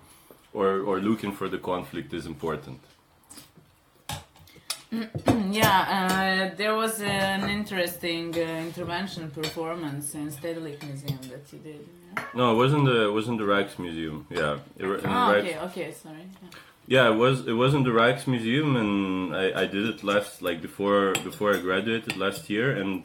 [0.53, 2.79] or, or looking for the conflict is important.
[5.51, 11.87] Yeah, uh, there was an interesting uh, intervention performance in Stedelijk Museum that you did.
[12.15, 14.25] Yeah, No, it wasn't the it wasn't the Rijksmuseum.
[14.29, 16.25] Yeah, it, wa- in the oh, Rijks- okay, okay, sorry.
[16.41, 16.49] Yeah.
[16.87, 20.61] yeah, it was it was in the Rijksmuseum, and I, I did it last like
[20.61, 23.03] before before I graduated last year, and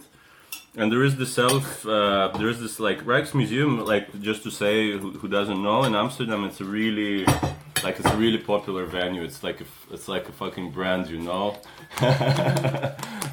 [0.76, 4.92] and there is the self uh, there is this like Rijksmuseum like just to say
[4.98, 7.24] who, who doesn't know in Amsterdam it's a really
[7.86, 11.20] like it's a really popular venue it's like a, it's like a fucking brand you
[11.28, 11.46] know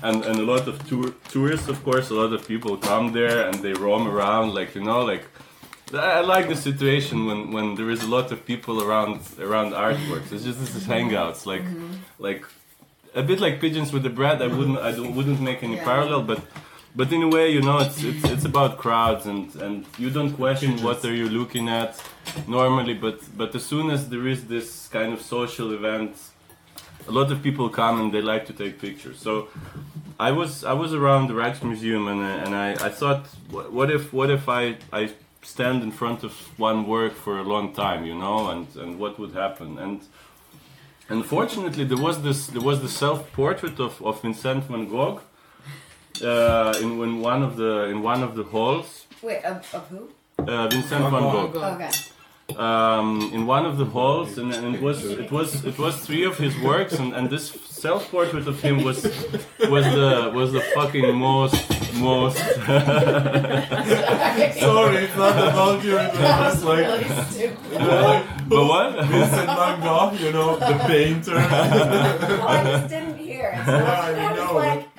[0.07, 3.37] and and a lot of tour, tourists of course a lot of people come there
[3.47, 5.25] and they roam around like you know like
[5.93, 10.31] I like the situation when, when there is a lot of people around around artworks.
[10.31, 11.93] It's just this is hangouts, like mm-hmm.
[12.17, 12.41] like
[13.13, 14.41] a bit like pigeons with the bread.
[14.41, 15.89] I wouldn't I don't- wouldn't make any Yeah.
[15.91, 16.39] parallel, but
[16.95, 20.33] but in a way, you know, it's it's it's about crowds and and you don't
[20.33, 21.91] question what are you looking at
[22.47, 26.15] normally, but but as soon as there is this kind of social event,
[27.07, 29.17] a lot of people come and they like to take pictures.
[29.19, 29.47] So
[30.19, 33.89] I was I was around the Rijksmuseum and I- and I, I thought what, what
[33.97, 34.63] if what if I
[35.01, 35.03] I
[35.41, 39.13] stand in front of one work for a long time, you know, and and what
[39.19, 39.77] would happen?
[39.85, 39.99] And
[41.09, 45.21] unfortunately there was this there was the self portrait of, of Vincent van Gogh
[46.21, 50.09] uh, in, in one of the in one of the halls Wait, of, of who?
[50.39, 51.89] uh, Vincent van Gogh Okay.
[52.57, 56.23] um, in one of the halls, and, and it was it was it was three
[56.25, 57.45] of his works, and, and this
[57.83, 59.03] self portrait of him was
[59.69, 61.55] was the was the fucking most
[61.95, 62.37] most.
[64.59, 65.97] Sorry, it's not about you.
[65.97, 67.79] It was just like Really stupid.
[68.49, 69.05] but what?
[69.05, 71.37] Vincent Van Gogh, you know, the painter.
[71.37, 73.53] Oh, I just didn't hear.
[73.65, 74.92] So Yeah, I, I know, like, was like, who's?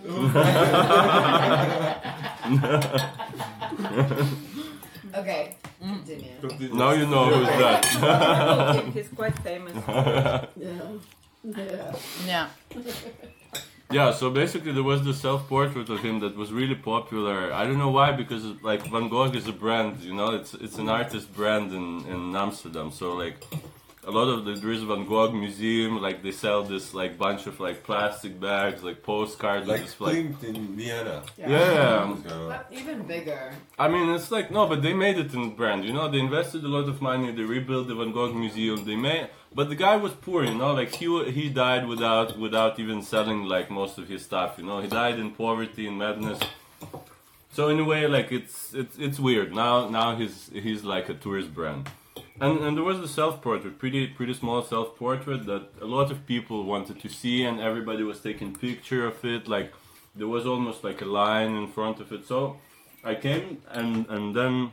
[5.14, 6.30] okay, continue.
[6.72, 8.84] now you know who's that.
[8.94, 9.74] He's quite famous.
[9.86, 10.46] Yeah.
[11.44, 11.94] Yeah.
[12.26, 12.48] Yeah.
[13.92, 17.52] Yeah, so basically there was the self-portrait of him that was really popular.
[17.52, 20.78] I don't know why, because like Van Gogh is a brand, you know, it's it's
[20.78, 22.92] an artist brand in in Amsterdam.
[22.92, 23.44] So like
[24.06, 27.46] a lot of the there is Van Gogh museum, like they sell this like bunch
[27.46, 31.22] of like plastic bags, like postcards, like this, like Klimt in Vienna.
[31.36, 32.16] yeah.
[32.26, 33.52] So, But even bigger.
[33.78, 35.84] I mean, it's like no, but they made it in brand.
[35.84, 37.30] You know, they invested a lot of money.
[37.32, 38.84] They rebuilt the Van Gogh museum.
[38.84, 40.44] They made, but the guy was poor.
[40.44, 44.56] You know, like he he died without without even selling like most of his stuff.
[44.56, 46.40] You know, he died in poverty and madness.
[47.52, 49.54] So in a way, like it's it's it's weird.
[49.54, 51.90] Now now he's he's like a tourist brand.
[52.40, 56.10] And and there was the self portrait, pretty pretty small self portrait that a lot
[56.10, 59.46] of people wanted to see, and everybody was taking picture of it.
[59.46, 59.72] Like
[60.14, 62.26] there was almost like a line in front of it.
[62.26, 62.56] So
[63.04, 64.72] I came and and then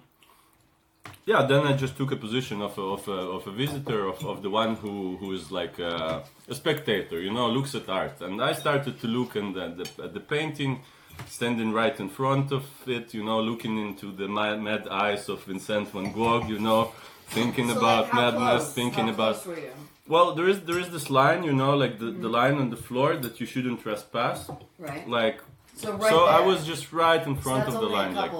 [1.25, 4.25] yeah, then I just took a position of a, of a, of a visitor, of,
[4.25, 8.21] of the one who, who is like a, a spectator, you know, looks at art.
[8.21, 10.81] And I started to look and at the, at the painting,
[11.27, 15.43] standing right in front of it, you know, looking into the mad, mad eyes of
[15.43, 16.93] Vincent van Gogh, you know,
[17.27, 18.73] thinking So, about like, madness, close?
[18.73, 19.35] thinking How about.
[19.43, 19.71] close were you?
[20.07, 22.77] Well, there is there is this line, you know, like the, the line on the
[22.87, 24.49] floor that you shouldn't trespass.
[24.79, 25.07] Right.
[25.19, 25.37] Like,
[25.83, 28.31] So right so I was just right in front that's of the line, like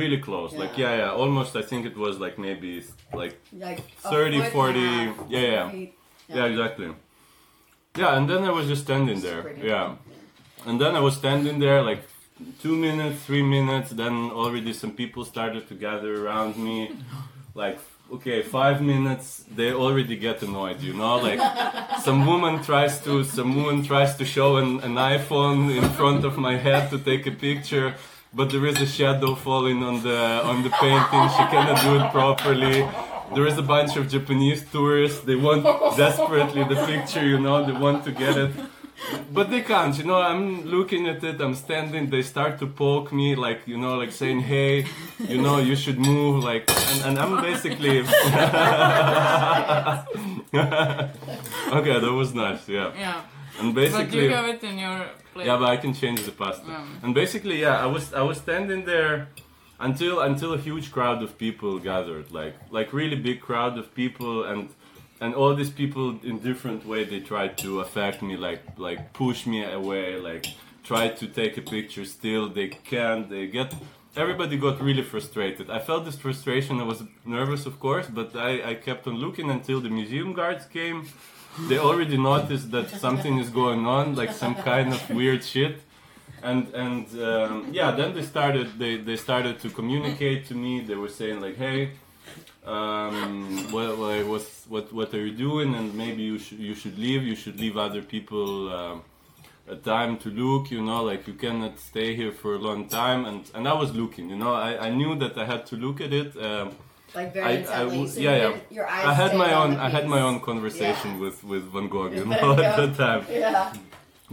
[0.00, 0.50] really close.
[0.62, 0.90] Like, Yeah.
[0.90, 1.50] yeah, yeah, almost.
[1.62, 2.72] I think it was like maybe
[3.22, 3.34] like
[3.66, 3.80] Like
[4.14, 5.70] 30, foot and a 40, half, yeah, yeah.
[5.70, 5.90] feet.
[6.36, 6.90] Yeah, exactly.
[8.00, 9.42] Yeah, and then I was just standing there.
[9.72, 9.96] Yeah.
[10.68, 12.02] And then I was standing there like
[12.62, 16.78] two minutes, three minutes, then already some people started to gather around me.
[17.62, 17.78] Like,
[18.12, 21.16] okay, five minutes, they already get annoyed, you know?
[21.16, 21.40] Like,
[22.00, 26.36] some woman tries to, some woman tries to show an, an iPhone in front of
[26.36, 27.94] my head to take a picture.
[28.32, 31.24] But there is a shadow falling on the on the painting.
[31.36, 32.88] She cannot do it properly.
[33.34, 35.20] There is a bunch of Japanese tourists.
[35.24, 35.64] They want
[35.96, 37.64] desperately the picture, you know.
[37.66, 38.52] They want to get it,
[39.32, 39.96] but they can't.
[39.98, 41.40] You know, I'm looking at it.
[41.40, 42.10] I'm standing.
[42.10, 44.86] They start to poke me, like you know, like saying, "Hey,
[45.32, 48.00] you know, you should move." Like, and, and I'm basically.
[51.78, 52.68] okay, that was nice.
[52.68, 53.22] Yeah, Yeah.
[53.60, 54.04] and basically.
[54.04, 55.46] But you have it in your plate.
[55.46, 56.64] Yeah, but I can change the pasta.
[56.68, 56.84] Yeah.
[57.02, 59.28] And basically, yeah, I was I was standing there
[59.78, 64.44] until until a huge crowd of people gathered, like like really big crowd of people,
[64.44, 64.68] and
[65.20, 69.46] and all these people in different way they tried to affect me, like like push
[69.46, 70.46] me away, like
[70.84, 72.04] try to take a picture.
[72.04, 73.28] Still, they can't.
[73.28, 73.74] They get.
[74.16, 75.70] Everybody got really frustrated.
[75.70, 76.80] I felt this frustration.
[76.80, 80.66] I was nervous, of course, but I, I kept on looking until the museum guards
[80.66, 81.06] came
[81.68, 85.82] they already noticed that something is going on, like some kind of weird shit.
[86.42, 90.80] And and um, yeah, then they started they, they started to communicate to me.
[90.80, 91.90] They were saying like, hey,
[92.70, 95.74] um, what, what what's- what what are you doing?
[95.74, 97.22] And maybe you should you should leave.
[97.24, 98.72] You should leave other people.
[98.72, 99.02] Um,
[99.68, 103.20] a time to look, you know, like you cannot stay here for a long time,
[103.24, 106.00] and and I was looking, you know, I, I knew that I had to look
[106.00, 106.72] at it, um,
[107.14, 107.96] Like very I- I intently.
[107.98, 109.10] w- so yeah, yeah.
[109.10, 111.20] I had my own I had my own conversation Yeah.
[111.24, 113.22] with with Van Gogh, you know, at the time.
[113.30, 113.72] Yeah.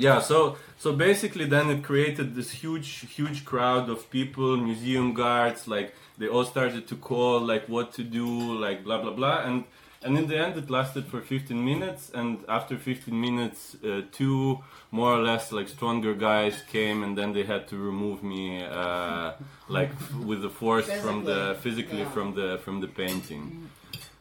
[0.05, 0.37] Yeah, so
[0.83, 6.27] so basically then it created this huge huge crowd of people, museum guards, like they
[6.27, 8.27] all started to call like what to do,
[8.59, 9.43] like blah blah blah.
[9.43, 9.63] And
[10.03, 12.11] and in the end it lasted for 15 minutes.
[12.13, 14.59] And after 15 minutes uh, two
[14.91, 19.33] more or less like stronger guys came and then they had to remove me uh,
[19.67, 22.09] like f- with the force from the Physically, physically yeah.
[22.11, 23.69] from the from the painting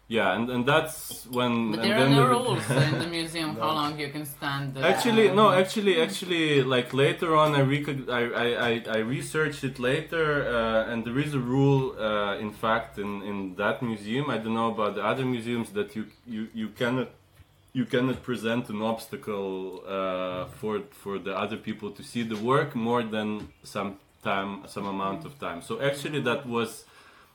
[0.09, 3.11] yeah and and that's when But and there are then no the- rules in the
[3.19, 4.85] museum how long you can stand there.
[4.85, 5.47] Actually, no.
[5.63, 10.91] Actually, actually, like later on, I recog- I, I, I, I researched it later, uh,
[10.93, 14.31] and there is a rule, uh, in fact, in, in that museum.
[14.31, 16.05] I don't know about the other museums that you
[16.35, 17.09] you, you cannot
[17.73, 22.75] you cannot present an obstacle uh, for for the other people to see the work
[22.77, 23.91] more than some
[24.23, 25.63] time, some amount of time.
[25.63, 26.86] So actually, that was.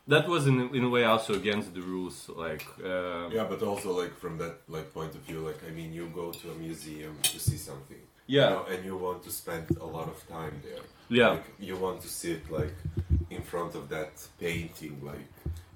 [0.07, 3.89] That was in, in a way also against the rules, like uh, Yeah, but also
[4.01, 7.15] like from that like point of view, like I mean, you go to a museum
[7.23, 8.43] to see something, Yeah.
[8.49, 10.83] you know, and you want to spend a lot of time there.
[11.09, 11.29] Yeah.
[11.29, 12.73] like, you want to sit like
[13.29, 15.27] in front of that painting, like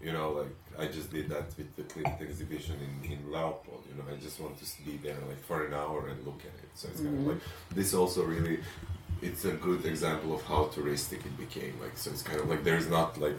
[0.02, 3.84] you know, like I just did that with the Klimt exhibition in in Leopold.
[3.90, 6.56] You know, I just want to be there like for an hour and look at
[6.64, 6.72] it.
[6.80, 7.42] So it's kind of like
[7.78, 8.60] this also really.
[9.22, 11.74] It's a good example of how touristic it became.
[11.82, 13.38] Like, so it's kind of like there's not like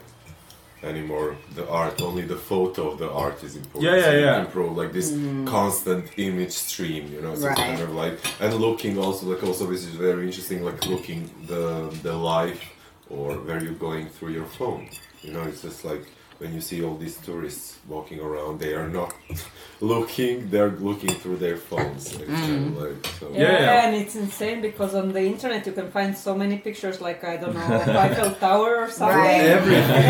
[0.83, 4.43] anymore the art only the photo of the art is important Yeah, yeah, yeah.
[4.43, 5.45] can pro like this mm.
[5.47, 7.57] constant image stream you know so Right.
[7.57, 11.89] kind of like and looking also like also this is very interesting like looking the
[12.03, 12.63] the life
[13.09, 14.87] or where you're going through your phone
[15.23, 16.03] you know it's just like
[16.39, 19.13] when you see all these tourists walking around they are not
[19.81, 22.35] looking they're looking through their phones It's mm.
[22.47, 23.25] kind of like, so.
[23.33, 23.85] Yeah, yeah.
[23.85, 27.37] and it's insane because on the internet you can find so many pictures, like I
[27.37, 29.17] don't know, Eiffel Tower or something.
[29.17, 29.41] Right.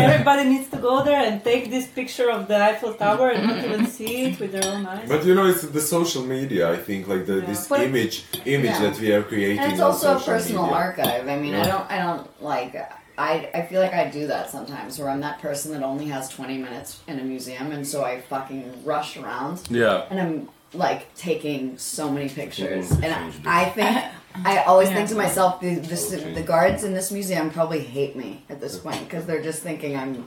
[0.08, 3.64] Everybody needs to go there and take this picture of the Eiffel Tower and not
[3.64, 5.08] even see it with their own eyes.
[5.08, 6.62] But you know, it's the social media.
[6.72, 8.80] I think like the this But- image, image Yeah.
[8.84, 9.58] that we are creating.
[9.60, 10.76] And it's also a personal media.
[10.84, 11.28] archive.
[11.28, 12.74] I mean, I don't, I don't like.
[13.18, 16.28] I, I feel like I do that sometimes, where I'm that person that only has
[16.28, 20.04] 20 minutes in a museum, and so I fucking rush around, yeah.
[20.08, 24.04] and I'm like taking so many pictures, Taking and I, I think.
[24.44, 26.32] I always think to myself, the, this, Okay.
[26.32, 29.96] the guards in this museum probably hate me at this point because they're just thinking
[29.96, 30.24] I'm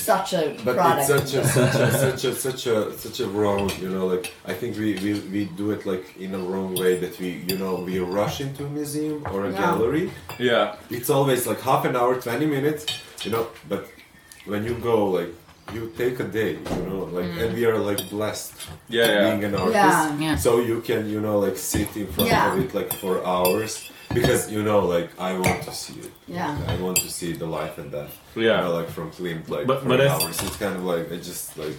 [0.00, 1.10] such a But product.
[1.10, 3.70] it's such a such a such a such a such a wrong.
[3.80, 6.92] You know, like I think we, we we do it like in a wrong way
[6.98, 9.60] that we you know we rush into a museum or a Yeah.
[9.60, 10.10] gallery.
[10.38, 10.76] Yeah.
[10.90, 12.86] It's always like half an hour, twenty minutes.
[13.24, 13.82] You know, but
[14.46, 15.32] when you go like
[15.74, 17.54] you take a day, you know, like, and mm.
[17.54, 18.52] we are like blessed
[18.88, 19.30] Yeah, yeah.
[19.30, 19.74] being an artist.
[19.74, 20.18] Yeah.
[20.18, 20.36] Yeah.
[20.36, 22.52] So you can, you know, like sit in front Yeah.
[22.52, 26.12] of it like for hours because you know, like I want to see it.
[26.28, 26.56] Yeah.
[26.66, 28.16] I want to see the life and death.
[28.36, 28.42] Yeah.
[28.42, 30.42] You know, like from Klimt, like But- for but I- hours.
[30.42, 31.76] It's kind of like it just like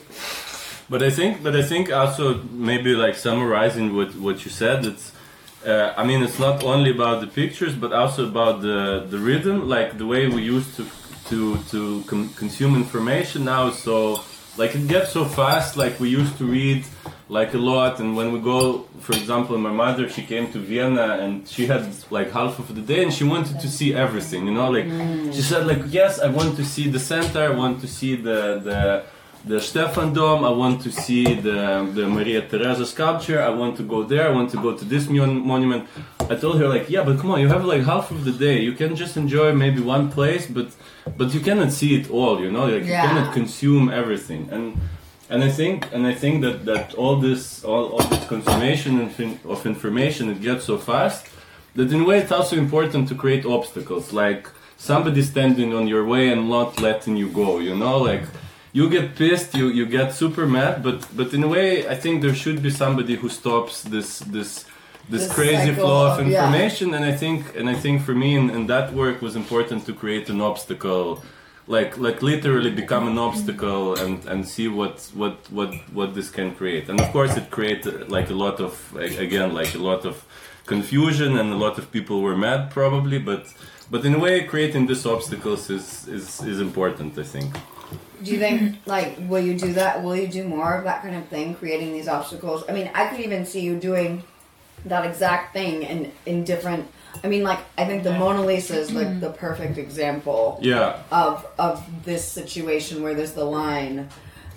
[0.89, 5.11] But I think, but I think also maybe like summarizing what what you said, it's.
[5.65, 9.69] Uh, I mean, it's not only about the pictures, but also about the the rhythm,
[9.75, 10.83] like the way we used to
[11.29, 11.39] to
[11.71, 11.79] to
[12.11, 13.69] con- consume information now.
[13.85, 14.21] So
[14.57, 15.77] like it gets so fast.
[15.77, 16.85] Like we used to read
[17.29, 21.17] like a lot, and when we go, for example, my mother she came to Vienna
[21.21, 24.45] and she had like half of the day, and she wanted to see everything.
[24.47, 25.33] You know, like mm.
[25.33, 28.59] she said, like yes, I want to see the center, I want to see the
[28.63, 29.03] the
[29.45, 30.43] the Stefan Dome.
[30.43, 33.41] I want to see the the Maria Theresa sculpture.
[33.41, 34.27] I want to go there.
[34.27, 35.87] I want to go to this mon- monument.
[36.29, 38.59] I told her like, yeah, but come on, you have like half of the day.
[38.61, 40.67] You can just enjoy maybe one place, but
[41.17, 42.39] but you cannot see it all.
[42.41, 43.03] You know, like Yeah.
[43.03, 44.47] you cannot consume everything.
[44.51, 44.77] And
[45.29, 49.19] and I think and I think that that all this all, all this consummation of,
[49.53, 51.25] of information it gets so fast
[51.75, 56.03] that in a way it's also important to create obstacles like somebody standing on your
[56.05, 58.23] way and not letting you go you know like
[58.73, 62.21] you get pissed you you get super mad but but in a way i think
[62.21, 64.65] there should be somebody who stops this this
[65.13, 66.45] this This crazy flow of of- yeah.
[66.45, 69.79] information and i think and i think for me in, in that work was important
[69.87, 71.05] to create an obstacle
[71.75, 76.49] like like literally become an obstacle and and see what what what what this can
[76.59, 78.71] create and of course it created like a lot of
[79.25, 80.15] again like a lot of
[80.65, 83.43] confusion and a lot of people were mad probably but
[83.93, 85.85] but in a way creating these obstacles is
[86.17, 87.51] is is important i think
[88.23, 88.59] Do you think,
[88.95, 89.93] like, will you do that?
[90.03, 92.59] Will you do more of that kind of thing, creating these obstacles?
[92.69, 94.11] I mean, I could even see you doing
[94.85, 96.87] that exact thing in in different.
[97.23, 101.45] I mean, like, I think the Mona Lisa is like the perfect example yeah of
[101.59, 104.09] of this situation where there's the line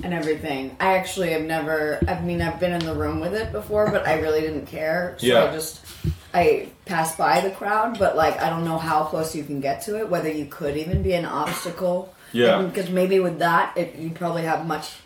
[0.02, 0.76] and everything.
[0.80, 1.98] I actually have never.
[2.08, 5.16] I mean, I've been in the room with it before, but I really didn't care.
[5.18, 5.44] So Yeah.
[5.44, 5.80] I just
[6.32, 9.82] I passed by the crowd, but like I don't know how close you can get
[9.82, 10.08] to it.
[10.08, 12.14] Whether you could even be an obstacle.
[12.32, 12.62] Yeah.
[12.62, 14.96] Because maybe with that, it, you probably have much.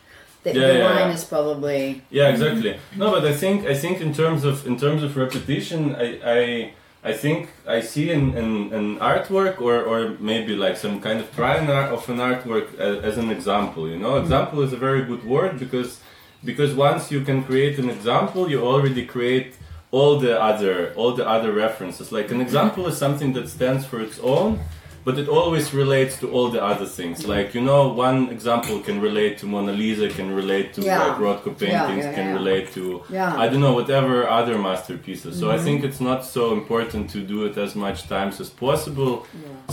[0.45, 1.15] The, Yeah, the yeah, line yeah.
[1.15, 2.03] is probably.
[2.11, 2.79] Yeah, exactly.
[2.97, 6.07] No, but I think I think in terms of in terms of repetition, I
[6.39, 6.73] I,
[7.11, 11.39] I think I see in, in, in artwork or, or maybe like some kind of
[11.39, 13.89] art of an artwork as, as an example.
[13.89, 16.01] You know, example is a very good word because
[16.45, 19.55] because once you can create an example, you already create
[19.91, 22.13] all the other all the other references.
[22.13, 24.61] Like an example is something that stands for its own.
[25.09, 27.17] But it always relates to all the other things.
[27.35, 30.99] Like you know, one example can relate to Mona Lisa, can relate to Yeah.
[31.05, 32.39] like Rothko paintings, yeah, can yeah.
[32.41, 32.83] relate to
[33.19, 33.43] Yeah.
[33.43, 35.33] I don't know whatever other masterpieces.
[35.41, 35.57] So Mm-hmm.
[35.57, 39.13] I think it's not so important to do it as much times as possible.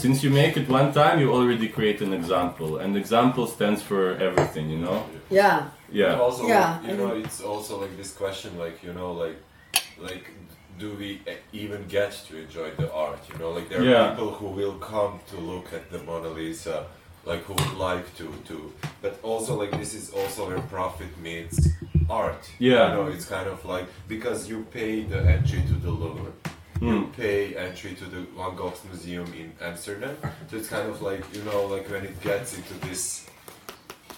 [0.03, 4.01] Since you make it one time, you already create an example, and example stands for
[4.27, 4.65] everything.
[4.73, 4.99] You know?
[5.39, 5.57] Yeah.
[6.01, 6.23] Yeah.
[6.25, 9.37] also Yeah, you know it's also like this question like you know like
[10.09, 10.25] like
[10.77, 11.21] do we
[11.53, 14.09] even get to enjoy the art you know like there are Yeah.
[14.09, 16.85] people who will come to look at the mona lisa
[17.25, 21.57] like who would like to to but also like this is also where profit meets
[22.09, 22.89] art Yeah.
[22.89, 26.31] you know it's kind of like because you pay the entry to the louvre
[26.81, 27.11] you hmm.
[27.11, 30.17] pay entry to the Van Gogh's museum in Amsterdam.
[30.49, 33.25] So it's kind of like you know, like when it gets into this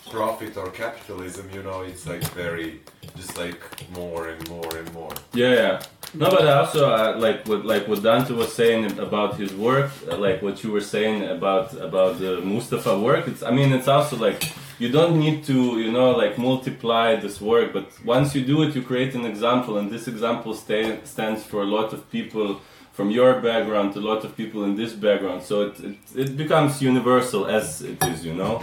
[0.10, 2.82] profit or capitalism, you know, it's like very
[3.16, 5.14] just like more and more and more.
[5.34, 5.82] Yeah, yeah.
[6.14, 10.18] No, but also uh, like what like what Dante was saying about his work, uh,
[10.18, 13.28] like what you were saying about about the Mustafa work.
[13.28, 17.41] It's I mean it's also like you don't need to you know like multiply this
[17.41, 21.43] work, but once you do it, you create an example, and this example stay, stands
[21.43, 22.62] for a lot of people
[22.93, 25.43] from your background to a lot of people in this background.
[25.43, 28.62] So it it, it becomes universal as it is, you know.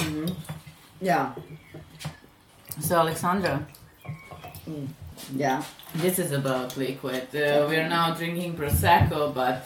[1.01, 1.35] Yeah.
[2.81, 3.67] So, Alexandra,
[5.35, 5.63] Yeah.
[5.95, 7.29] this is about liquid.
[7.35, 9.65] Uh, we're now drinking prosecco, but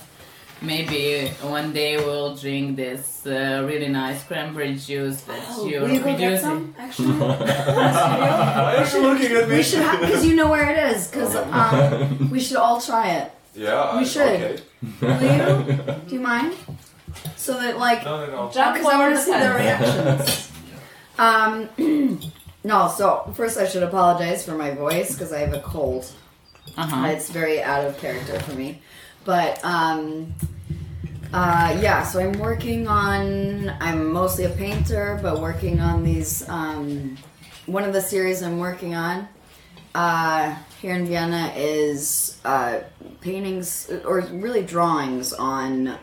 [0.60, 5.92] maybe one day we'll drink this uh, really nice cranberry juice that you're Oh, Will
[5.94, 6.74] you go get some?
[6.78, 9.56] Actually, Why are you looking at me?
[9.56, 11.08] we should because you know where it is.
[11.08, 13.32] Because um, we should all try it.
[13.54, 14.22] Yeah, We should.
[14.22, 14.62] Okay.
[15.00, 15.94] Will you?
[16.08, 16.54] Do you mind?
[17.36, 18.46] So that like No, no, no.
[18.48, 20.44] because I want to see their reactions.
[21.18, 21.68] Um,
[22.64, 26.10] no, so first I should apologize for my voice because I have a cold.
[26.76, 27.06] Uh-huh.
[27.08, 28.82] It's very out of character for me.
[29.24, 30.34] But um,
[31.32, 33.70] uh, yeah, so I'm working on.
[33.80, 36.48] I'm mostly a painter, but working on these.
[36.48, 37.18] Um,
[37.66, 39.28] one of the series I'm working on
[39.94, 42.80] uh, here in Vienna is uh,
[43.20, 45.98] paintings or really drawings on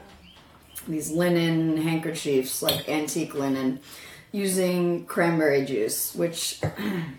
[0.88, 3.80] these linen handkerchiefs, like antique linen,
[4.36, 6.62] using cranberry juice, which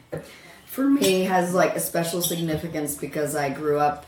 [0.67, 4.05] for me has like a special significance because I grew up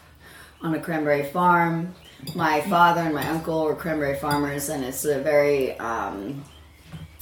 [0.61, 1.95] on a cranberry farm.
[2.35, 6.45] My father and my uncle were cranberry farmers, and it's a very um,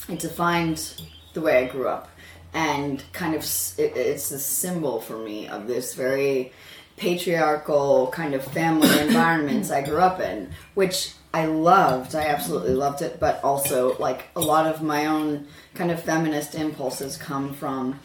[0.09, 1.01] it defined
[1.33, 2.09] the way I grew up,
[2.53, 3.43] and kind of
[3.77, 6.51] it, it's a symbol for me of this very
[6.97, 12.15] patriarchal kind of family environment I grew up in, which I loved.
[12.15, 16.55] I absolutely loved it, but also like a lot of my own kind of feminist
[16.55, 17.99] impulses come from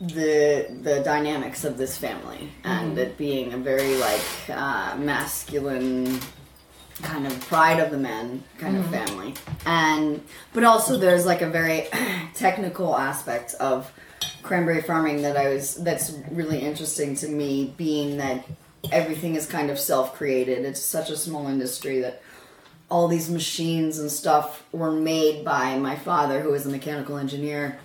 [0.00, 6.18] the the dynamics of this family and it being a very like uh, masculine
[7.02, 9.34] kind of pride of the men kind of family.
[9.66, 11.88] And but also there's like a very
[12.34, 13.92] technical aspect of
[14.42, 18.44] cranberry farming that I was that's really interesting to me being that
[18.90, 20.64] everything is kind of self-created.
[20.64, 22.22] It's such a small industry that
[22.92, 27.78] all these machines and stuff were made by my father who is a mechanical engineer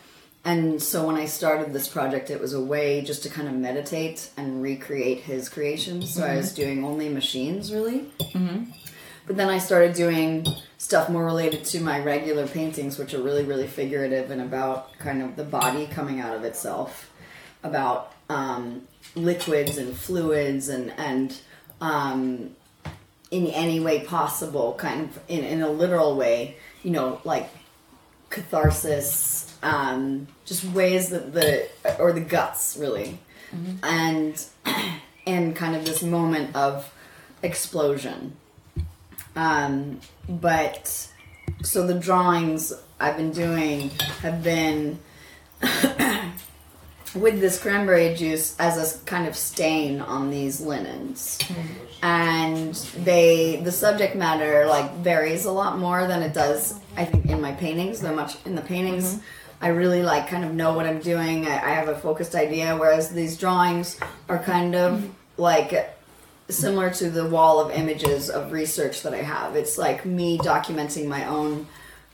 [0.47, 3.53] and so when I started this project, it was a way just to kind of
[3.53, 6.13] meditate and recreate his creations.
[6.13, 8.09] So I was doing only machines, really.
[8.21, 8.71] Mm-hmm.
[9.25, 10.47] But then I started doing
[10.77, 15.21] stuff more related to my regular paintings, which are really, really figurative and about kind
[15.21, 17.11] of the body coming out of itself,
[17.61, 21.37] about um, liquids and fluids and and
[21.81, 22.55] um,
[23.31, 27.49] in any way possible, kind of in, in a literal way, you know, like
[28.29, 31.67] catharsis, um, just ways that the
[31.99, 33.19] or the guts really,
[33.83, 34.45] and
[35.27, 36.93] and kind of this moment of
[37.43, 38.35] explosion.
[39.35, 41.09] Um, but
[41.63, 43.89] so the drawings I've been doing
[44.21, 44.99] have been
[47.15, 51.39] with this cranberry juice as a kind of stain on these linens.
[52.01, 57.25] And they the subject matter like varies a lot more than it does i think
[57.25, 59.19] in my paintings they're much in the paintings.
[59.59, 61.47] I really like kind of know what i'm doing.
[61.47, 63.99] I, I have a focused idea whereas these drawings
[64.29, 65.95] are kind of like
[66.49, 69.55] similar to the wall of images of research that i have.
[69.55, 71.67] It's like me documenting my own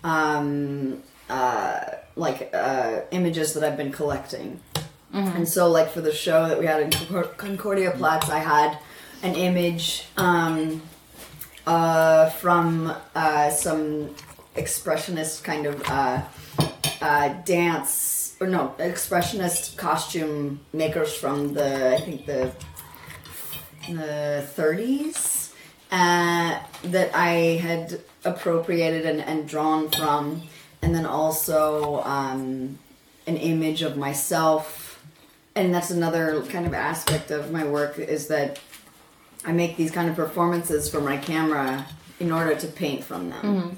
[0.04, 1.80] um, uh,
[2.16, 4.60] like uh, images that i've been collecting
[5.14, 6.92] and so, like for the show that we had in
[7.38, 8.80] Concordia Platz, I had
[9.22, 10.82] an image um,
[11.68, 14.16] uh, from uh, some
[14.56, 16.24] expressionist kind of uh,
[17.02, 22.52] uh, dance, or no, expressionist costume makers from the, I think the
[23.90, 25.52] the 30s
[25.92, 30.44] uh, that I had appropriated and, and drawn from,
[30.82, 32.80] and then also um,
[33.28, 34.83] an image of myself
[35.56, 38.60] and that's another kind of aspect of my work is that
[39.46, 41.86] I make these kind of performances for my camera
[42.20, 43.78] in order to paint from them.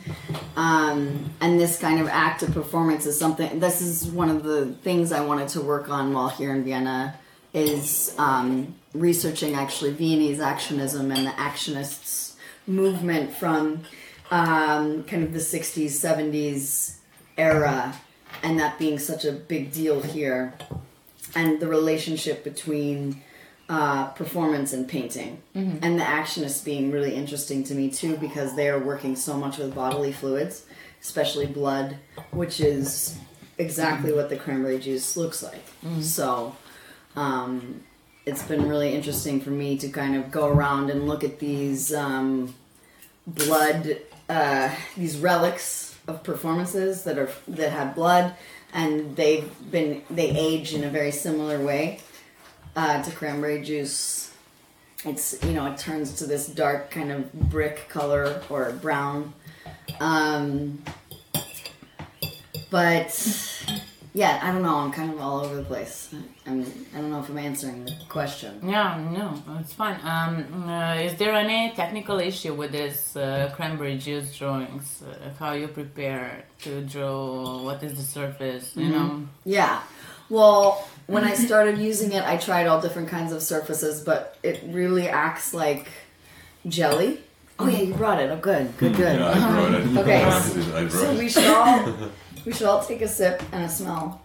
[0.56, 3.60] Um, and this kind of act of performance is something.
[3.60, 7.18] This is one of the things I wanted to work on while here in Vienna
[7.54, 12.36] is um, researching actually Viennese actionism and the actionists
[12.68, 13.84] movement from
[14.32, 16.98] um, kind of the 60s, 70s
[17.38, 17.96] era,
[18.44, 20.54] and that being such a big deal here
[21.36, 23.22] and the relationship between
[23.68, 25.42] uh, performance and painting,
[25.82, 29.58] and the actionists being really interesting to me too because they are working so much
[29.58, 30.66] with bodily fluids,
[31.02, 31.98] especially blood,
[32.32, 33.18] which is
[33.58, 35.64] exactly what the cranberry juice looks like.
[36.02, 36.56] So,
[37.16, 37.84] um,
[38.26, 41.94] it's been really interesting for me to kind of go around and look at these
[41.94, 42.54] um,
[43.28, 43.98] blood,
[44.30, 48.36] uh, these relics of performances that are that have blood,
[48.76, 52.02] and they've been they age in a very similar way
[52.76, 54.34] uh, to cranberry juice.
[55.06, 59.34] It's you know it turns to this dark kind of brick color or brown,
[60.00, 60.84] um,
[62.70, 63.64] but
[64.22, 64.78] yeah, I don't know.
[64.84, 66.10] I'm kind of all over the place.
[66.48, 66.62] I'm,
[66.96, 68.52] I don't know if I'm answering the question.
[68.64, 69.26] Yeah, no,
[69.60, 70.00] it's fine.
[70.14, 75.04] Um, uh, is there any technical issue with this uh, cranberry juice drawings?
[75.04, 77.62] Uh, how you prepare to draw?
[77.68, 78.66] What is the surface?
[78.76, 79.28] You know.
[79.44, 79.82] Yeah.
[80.30, 84.64] Well, when I started using it, I tried all different kinds of surfaces, but it
[84.80, 85.88] really acts like
[86.68, 87.20] jelly.
[87.60, 88.30] Oh yeah, you brought it.
[88.32, 89.20] Oh, good, good, good.
[89.20, 89.98] Yeah, I brought it.
[89.98, 90.24] Okay.
[90.24, 91.18] I brought So it.
[91.20, 91.96] we should all
[92.46, 94.22] we should all take a sip and a smell.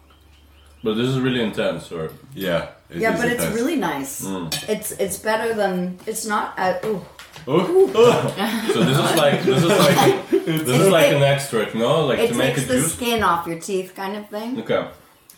[0.82, 2.68] But this is really intense, or Yeah.
[2.88, 3.54] it yeah, is but it's intense.
[3.60, 4.24] really nice.
[4.24, 4.68] Mm.
[4.68, 6.58] It's it's better than it's not.
[6.58, 7.04] At, ooh.
[7.46, 12.06] oh, so this is like this is like this is like an extract, no?
[12.06, 12.94] Like It to make takes the juice.
[12.94, 14.58] skin off your teeth, kind of thing.
[14.60, 14.88] Okay,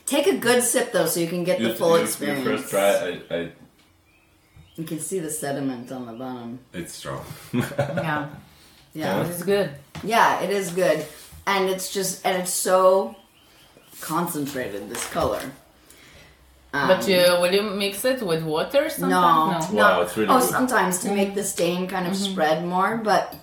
[0.07, 2.45] Take a good sip though, so you can get you, the full you, experience.
[2.45, 3.21] you first try.
[3.31, 3.53] I, I
[4.77, 6.59] You can see the sediment on the bottom.
[6.73, 7.25] It's strong.
[7.53, 8.29] Yeah,
[8.95, 9.27] Yeah.
[9.27, 9.71] it's good.
[10.03, 11.05] Yeah, it is good,
[11.47, 13.17] and it's just and it's so
[14.01, 15.43] concentrated this color.
[16.75, 19.73] Um, But you, will you mix it with water no, sometimes?
[19.73, 19.83] no.
[19.83, 20.49] Wow, it's really oh, good.
[20.49, 23.37] sometimes to make the stain kind of spread more, but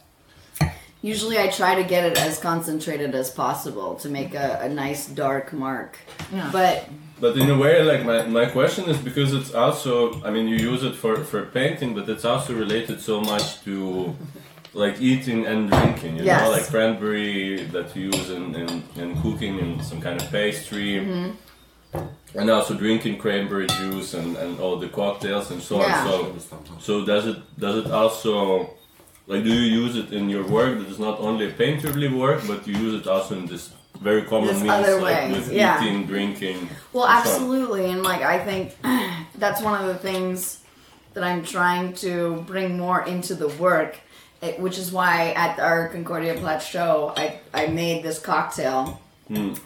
[1.03, 5.05] usually I try to get it as concentrated as possible to make a, a nice
[5.07, 5.99] dark mark.
[6.33, 6.49] Yeah.
[6.51, 6.89] But
[7.19, 10.55] But in a way, like my, my question is because it's also, I mean, you
[10.55, 14.15] use it for, for painting, but it's also related so much to
[14.73, 16.41] like eating and drinking, you Yes.
[16.43, 20.95] know, like cranberry that you use in, in, in cooking in some kind of pastry.
[20.95, 21.31] Mm-hmm.
[22.35, 26.05] And also drinking cranberry juice and, and all the cocktails and so Yeah.
[26.07, 26.39] on.
[26.39, 28.69] So, so does it does it also
[29.25, 32.43] like do you use it in your work that is not only a painterly work,
[32.47, 35.51] but you use it also in this very common This means other like way, with
[35.51, 35.81] yeah.
[35.83, 36.69] eating, drinking.
[36.93, 38.77] Well, and so absolutely, and like I think
[39.35, 40.61] that's one of the things
[41.15, 43.97] that I'm trying to bring more into the work,
[44.41, 48.99] it, which is why at our Concordia Platz show, I I made this cocktail,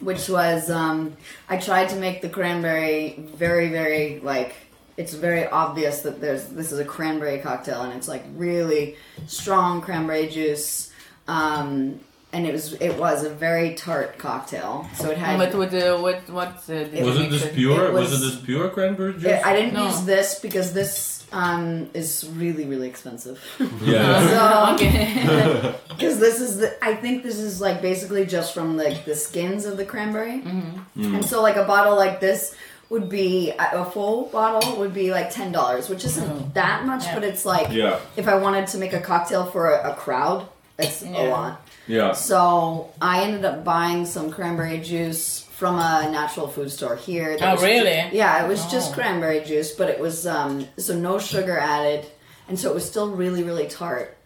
[0.00, 1.16] which was um,
[1.48, 4.54] I tried to make the cranberry very very like
[4.96, 8.96] it's very obvious that there's this is a cranberry cocktail and it's like really
[9.26, 10.90] strong cranberry juice.
[11.26, 12.00] Um,
[12.32, 15.38] and it was it was a very tart cocktail, so it had.
[15.38, 17.86] But with the what what uh, did wasn't this pure?
[17.86, 19.22] It was, was- it this pure cranberry juice?
[19.22, 19.84] Yeah, I didn't No.
[19.86, 23.42] use this because this um, is really, really expensive.
[23.82, 24.28] yeah.
[24.68, 25.74] so, Okay.
[25.88, 29.66] because this is the, I think this is like basically just from like the skins
[29.66, 31.14] of the cranberry, Mm-hmm.
[31.16, 32.54] and so like a bottle like this
[32.90, 37.04] would be a a full bottle would be like ten dollars, which isn't that much,
[37.04, 37.14] Yeah.
[37.14, 37.98] but it's like Yeah.
[38.16, 40.46] if I wanted to make a cocktail for a, a crowd,
[40.78, 41.60] it's a lot.
[41.88, 42.12] Yeah.
[42.12, 47.36] So I ended up buying some cranberry juice from a natural food store here.
[47.38, 48.08] that Oh, really?
[48.12, 48.94] yeah, it was just Oh.
[48.94, 52.06] cranberry juice, but it was um, so no sugar added,
[52.48, 54.16] and so it was still really really tart.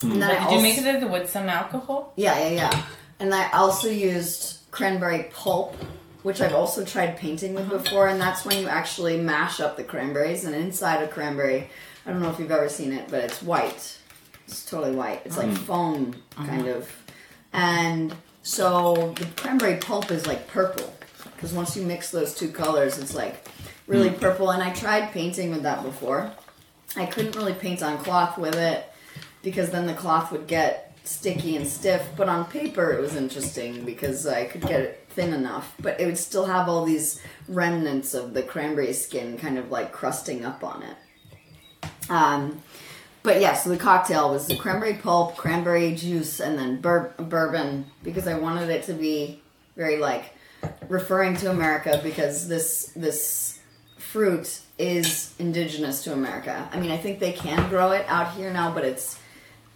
[0.00, 0.12] Hmm.
[0.12, 2.12] And then I did also, you mix it with some alcohol?
[2.16, 2.82] Yeah, yeah, yeah.
[3.20, 5.76] And I also used cranberry pulp,
[6.24, 7.78] which I've also tried painting with uh-huh.
[7.78, 11.68] before, and that's when you actually mash up the cranberries, and inside a cranberry,
[12.04, 13.98] I don't know if you've ever seen it, but it's white.
[14.48, 15.22] It's totally white.
[15.24, 15.54] It's like hmm.
[15.54, 16.78] foam, kind uh-huh.
[16.78, 16.90] of.
[17.52, 20.92] And so the cranberry pulp is like purple,
[21.34, 23.48] because once you mix those two colors, it's like
[23.86, 24.50] really purple.
[24.50, 26.30] And I tried painting with that before.
[26.96, 28.84] I couldn't really paint on cloth with it
[29.42, 32.06] because then the cloth would get sticky and stiff.
[32.16, 36.06] But on paper, it was interesting because I could get it thin enough, but it
[36.06, 40.64] would still have all these remnants of the cranberry skin kind of like crusting up
[40.64, 40.96] on it.
[42.08, 42.62] Um,
[43.22, 47.86] but yeah, so the cocktail was the cranberry pulp, cranberry juice, and then bur- bourbon
[48.02, 49.40] because I wanted it to be
[49.76, 50.34] very like
[50.88, 53.60] referring to America because this this
[53.96, 56.68] fruit is indigenous to America.
[56.72, 59.18] I mean, I think they can grow it out here now, but it's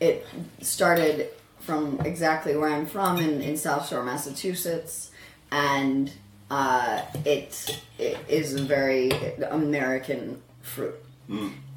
[0.01, 0.26] it
[0.61, 1.28] started
[1.61, 5.11] from exactly where I'm from in, in South Shore, Massachusetts,
[5.51, 6.12] and
[6.51, 9.11] uh, it it is a very
[9.51, 10.97] American fruit.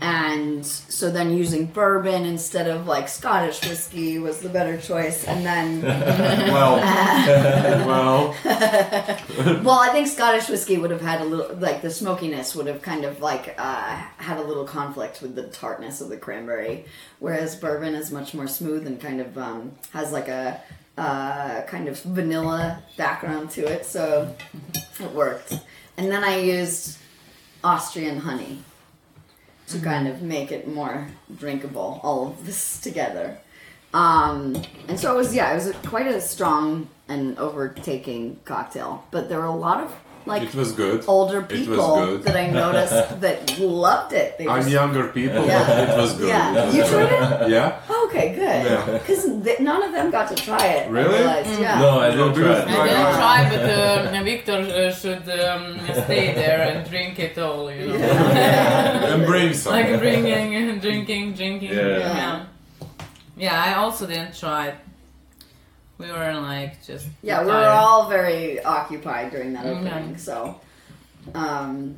[0.02, 5.26] And so then using bourbon instead of like Scottish whiskey was the better choice.
[5.26, 5.82] And then,
[6.52, 6.78] well,
[7.86, 12.68] well, well, I think Scottish whiskey would have had a little, like the smokiness would
[12.68, 16.86] have kind of like uh, had a little conflict with the tartness of the cranberry.
[17.20, 20.62] Whereas bourbon is much more smooth and kind of um, has like a
[20.97, 23.86] uh, kind of vanilla background to it.
[23.86, 24.34] So
[24.74, 25.60] it worked.
[25.97, 26.97] And then I used
[27.66, 28.64] Austrian honey
[29.70, 31.07] to kind of make it more
[31.38, 33.38] drinkable, all of this together.
[33.93, 39.03] Um, and so it was, yeah, it was a, quite a strong and overtaking cocktail.
[39.11, 39.95] But there were a lot of
[40.26, 41.05] like it was good.
[41.07, 42.24] older It was people good.
[42.24, 44.38] that I noticed that loved it.
[44.38, 45.65] They I'm just- younger people, Yeah.
[45.65, 46.28] but it was good.
[46.28, 47.49] Yeah, you tried it.
[47.49, 47.80] Yeah?
[48.05, 48.65] Okay, good.
[48.65, 48.97] Yeah.
[48.99, 49.26] Because
[49.59, 50.88] none of them got to try it.
[50.88, 51.17] I Really?
[51.17, 51.80] realized, Yeah.
[51.80, 52.61] No, I didn't try.
[52.61, 53.70] I didn't try, but
[54.20, 57.95] uh, Victor uh, should um, stay there and drink it all, you know.
[57.95, 59.18] And
[59.50, 59.74] bring some.
[59.74, 61.70] like drinking, drinking, drinking.
[61.74, 61.97] Yeah.
[61.97, 62.45] yeah.
[63.38, 64.76] Yeah, I also didn't try it.
[65.97, 67.08] We were like just.
[67.22, 69.78] Yeah, we were all very occupied during that Mhm.
[69.88, 70.18] opening.
[70.18, 70.60] So,
[71.34, 71.95] um,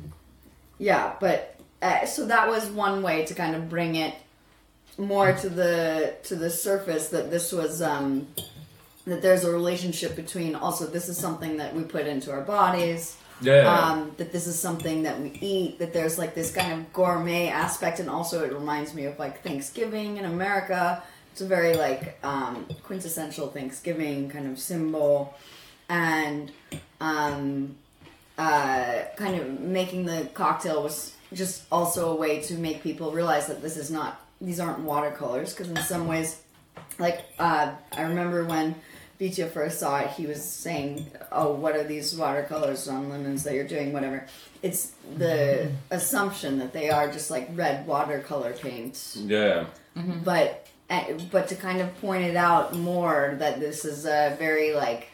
[0.78, 4.14] yeah, but uh, so that was one way to kind of bring it
[4.98, 8.26] more to the to the surface that this was um,
[9.06, 13.16] that there's a relationship between also this is something that we put into our bodies.
[13.42, 13.68] Yeah.
[13.68, 15.78] Um, that this is something that we eat.
[15.78, 19.42] That there's like this kind of gourmet aspect, and also it reminds me of like
[19.42, 21.02] Thanksgiving in America.
[21.32, 25.34] It's a very like um, quintessential Thanksgiving kind of symbol,
[25.88, 26.52] and
[27.00, 27.76] um,
[28.38, 33.46] uh, kind of making the cocktail was just also a way to make people realize
[33.46, 36.40] that this is not these aren't watercolors because in some ways,
[36.98, 38.74] like uh, I remember when
[39.22, 43.54] Vitya first saw it, he was saying, "Oh, what are these watercolors on lemons that
[43.54, 43.92] you're doing?
[43.92, 44.26] Whatever."
[44.62, 49.66] It's the assumption that they are just like red watercolor paint, Yeah.
[50.24, 54.74] but uh, but to kind of point it out more that this is a very
[54.74, 55.06] like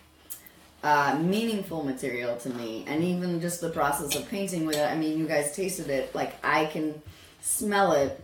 [0.82, 4.86] uh, meaningful material to me, and even just the process of painting with it.
[4.90, 6.14] I mean, you guys tasted it.
[6.14, 7.02] Like I can
[7.42, 8.18] smell it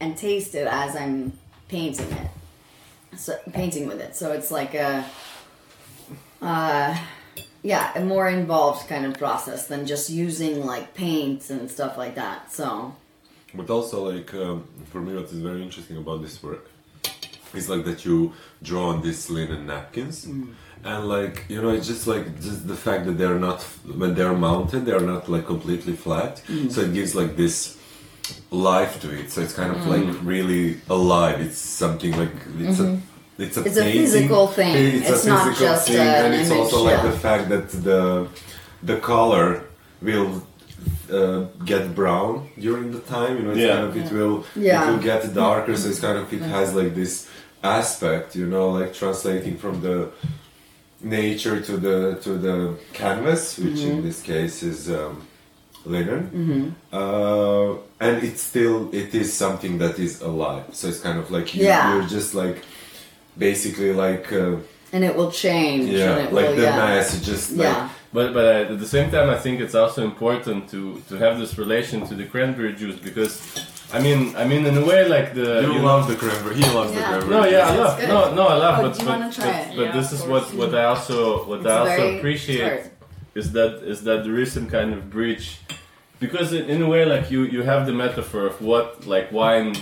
[0.00, 1.32] and taste it as I'm
[1.68, 2.28] painting it.
[3.16, 4.14] So painting with it.
[4.14, 5.04] So it's like a,
[6.40, 6.96] uh,
[7.62, 12.14] yeah, a more involved kind of process than just using like paints and stuff like
[12.14, 12.52] that.
[12.52, 12.94] So
[13.54, 16.70] But also, like um, for me, what is very interesting about this work
[17.54, 20.26] is like that you draw on these linen napkins,
[20.84, 23.62] and like you know, it's just like just the fact that they're not
[23.96, 27.77] when they're mounted, they're not like completely flat, so it gives like this
[28.50, 29.30] life to it.
[29.32, 31.36] So it's kind of like really alive.
[31.46, 32.34] It's something like
[32.66, 32.88] it's a.
[33.44, 34.74] It's a, It's a physical thing.
[34.96, 37.10] It's, It's a not physical just thing, an and it's image, also like yeah.
[37.10, 38.02] the fact that the
[38.90, 39.46] the color
[40.08, 40.28] will
[41.18, 41.40] uh,
[41.72, 42.32] get brown
[42.66, 43.32] during the time.
[43.38, 43.74] You know, it's Yeah.
[43.76, 44.82] kind of it will Yeah.
[44.82, 45.74] it will get darker.
[45.80, 47.14] So it's kind of it has like this
[47.62, 48.28] aspect.
[48.40, 49.96] You know, like translating from the
[51.00, 52.56] nature to the to the
[52.92, 53.90] canvas, which Mm-hmm.
[53.98, 55.14] in this case is um,
[55.84, 56.74] linen.
[56.92, 60.64] Uh, and it's still it is something that is alive.
[60.72, 61.94] So it's kind of like you, Yeah.
[61.94, 62.62] you're just like
[63.36, 64.32] basically like.
[64.32, 64.56] Uh,
[64.92, 65.90] and it will change.
[65.90, 66.76] yeah, and it like will, the yeah.
[66.76, 67.88] mass, it just like Yeah.
[68.10, 71.38] But but uh, at the same time, I think it's also important to to have
[71.38, 73.34] this relation to the cranberry juice because,
[73.92, 76.54] I mean, I mean, in a way, like the you you love the cranberry.
[76.56, 77.00] He loves Yeah.
[77.00, 77.30] the cranberry.
[77.36, 77.94] No, yeah, I love.
[78.12, 78.74] No, no, I love.
[78.78, 79.76] Oh, but do you but, try but, it?
[79.76, 82.97] but Yeah, this is what what I also what It's I also appreciate tart.
[83.40, 85.46] Is that is that there is some kind of bridge,
[86.24, 89.72] because in, in a way, like you you have the metaphor of what like wine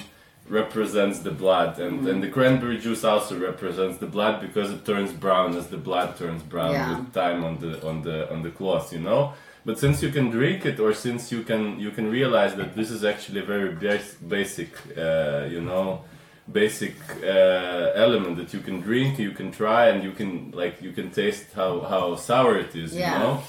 [0.49, 2.09] represents the blood, and Mm-hmm.
[2.11, 6.17] and the cranberry juice also represents the blood because it turns brown as the blood
[6.17, 6.89] turns brown Yeah.
[6.99, 9.23] with time on the on the on the cloth, you know.
[9.65, 12.91] But since you can drink it, or since you can you can realize that this
[12.97, 15.87] is actually very bas- basic, uh, you know,
[16.53, 17.26] basic uh,
[17.94, 21.47] element that you can drink, you can try, and you can like you can taste
[21.55, 23.12] how how sour it is, Yeah.
[23.12, 23.42] you know.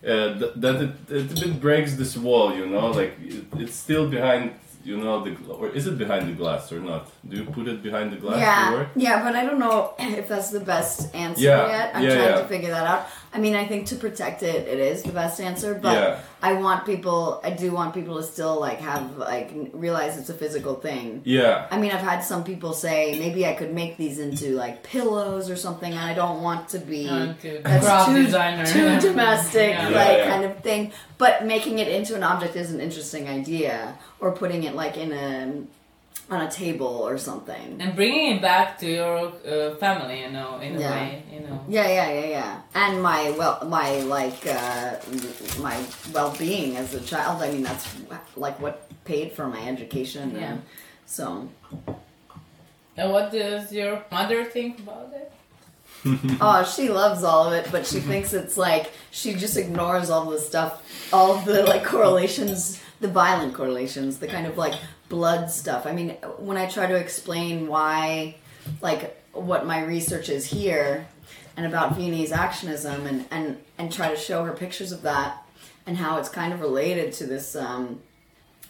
[0.00, 3.74] Uh, th- that it, it a bit breaks this wall, you know, like it, it's
[3.74, 4.52] still behind,
[4.84, 7.10] you know, the or is it behind the glass or not?
[7.28, 8.38] Do you put it behind the glass?
[8.38, 11.96] Yeah, yeah, but I don't know if that's the best answer Yeah, yet.
[11.96, 12.40] I'm yeah, trying yeah.
[12.42, 13.08] to figure that out.
[13.32, 15.74] I mean, I think to protect it, it is the best answer.
[15.74, 16.20] But Yeah.
[16.40, 20.34] I want people, I do want people to still like have like realize it's a
[20.34, 21.20] physical thing.
[21.24, 21.66] Yeah.
[21.70, 25.50] I mean, I've had some people say maybe I could make these into like pillows
[25.50, 28.64] or something, and I don't want to be that's craft too, designer.
[28.66, 29.88] too domestic, Yeah.
[29.90, 30.28] Yeah, like yeah.
[30.30, 30.92] kind of thing.
[31.18, 35.12] But making it into an object is an interesting idea, or putting it like in
[35.12, 35.52] a
[36.30, 37.76] on a table or something.
[37.80, 41.64] And bringing it back to your uh, family, you know, in a way, you know.
[41.68, 42.60] Yeah, yeah, yeah, yeah.
[42.74, 44.96] And my well, my like uh,
[45.60, 47.42] my well being as a child.
[47.42, 47.86] I mean, that's
[48.36, 50.32] like what paid for my education.
[50.34, 50.52] Yeah.
[50.52, 50.62] And
[51.06, 51.48] so
[52.96, 55.32] And what does your mother think about it?
[56.40, 60.26] Oh, she loves all of it, but she thinks it's like she just ignores all
[60.30, 64.74] the stuff, all the like correlations, the violent correlations, the kind of like
[65.08, 65.86] blood stuff.
[65.86, 68.36] I mean, when I try to explain why,
[68.80, 71.06] like, what my research is here
[71.56, 75.44] and about Viennese actionism and, and, and try to show her pictures of that
[75.86, 78.00] and how it's kind of related to this um,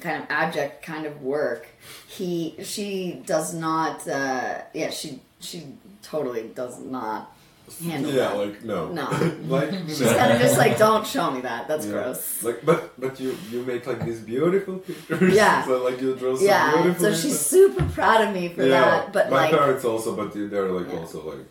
[0.01, 1.66] kind of abject kind of work,
[2.07, 5.66] he, she does not, uh, yeah, she, she
[6.03, 7.34] totally does not
[7.78, 8.36] handle Yeah, that.
[8.36, 9.06] like no, No.
[9.56, 11.68] like She's kind of just like, don't show me that.
[11.68, 11.92] That's Yeah.
[11.92, 12.42] gross.
[12.42, 15.34] Like, but but you you make like these beautiful pictures.
[15.34, 15.64] Yeah.
[15.66, 16.72] so like you draw so Yeah.
[16.82, 17.02] beautiful.
[17.04, 18.80] So she's super proud of me for yeah.
[18.80, 19.12] that.
[19.12, 20.98] But my like, parents also, but they're like Yeah.
[21.00, 21.46] also like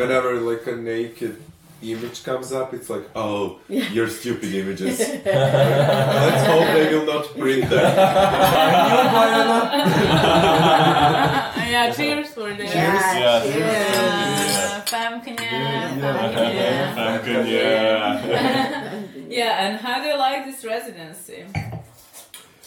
[0.00, 1.36] whenever like a naked
[1.82, 3.88] image comes up, it's like oh Yeah.
[3.94, 4.98] you're stupid images.
[5.00, 7.84] Let's hope they will not print them.
[11.72, 12.72] yeah, cheers for this.
[12.74, 13.42] yeah, Yeah.
[13.42, 13.58] cheers.
[13.62, 14.31] Famkenya,
[16.02, 16.94] Yeah.
[16.96, 17.62] Famkenya.
[19.28, 21.44] Yeah, and how do you like this residency?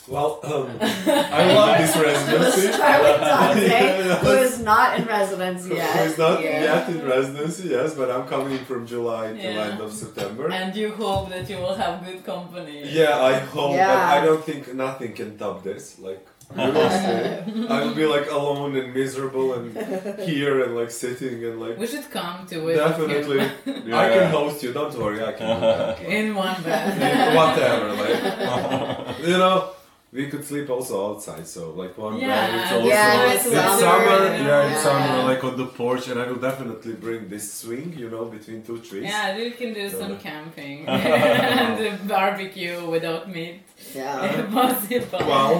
[0.08, 2.68] Well, um, I love this residency.
[2.68, 5.90] Let's try with Dante, Yeah, who is not in residence yet.
[5.98, 6.52] Who is not here.
[6.62, 9.66] yet in residency, yes, but I'm coming from July to Yeah.
[9.72, 10.52] end of September.
[10.52, 12.84] And you hope that you will have good company.
[12.86, 13.88] Yeah, I hope, Yeah.
[13.88, 15.98] but I don't think nothing can top this.
[16.00, 16.24] Like,
[16.56, 17.68] you will see.
[17.68, 19.76] I will be like alone and miserable and
[20.30, 21.78] here and like sitting and like.
[21.78, 22.76] We should come to it.
[22.76, 23.38] Definitely,
[23.86, 24.00] Yeah.
[24.04, 24.72] I can host you.
[24.74, 26.02] Don't worry, I can do that.
[26.02, 27.36] In one bed.
[27.36, 29.72] Whatever, like you know,
[30.18, 31.46] we could sleep also outside.
[31.56, 32.56] So like one Yeah, bed.
[32.62, 33.82] It's also Yeah, it's in lovely.
[33.86, 34.20] summer.
[34.26, 34.48] Yeah.
[34.50, 34.84] Yeah, in Yeah.
[34.88, 37.88] summer, like on the porch, and I will definitely bring this swing.
[38.02, 39.04] You know, between two trees.
[39.14, 43.58] Yeah, we can do some camping and barbecue without meat.
[43.94, 44.24] Yeah.
[44.40, 45.20] if possible.
[45.32, 45.54] Well,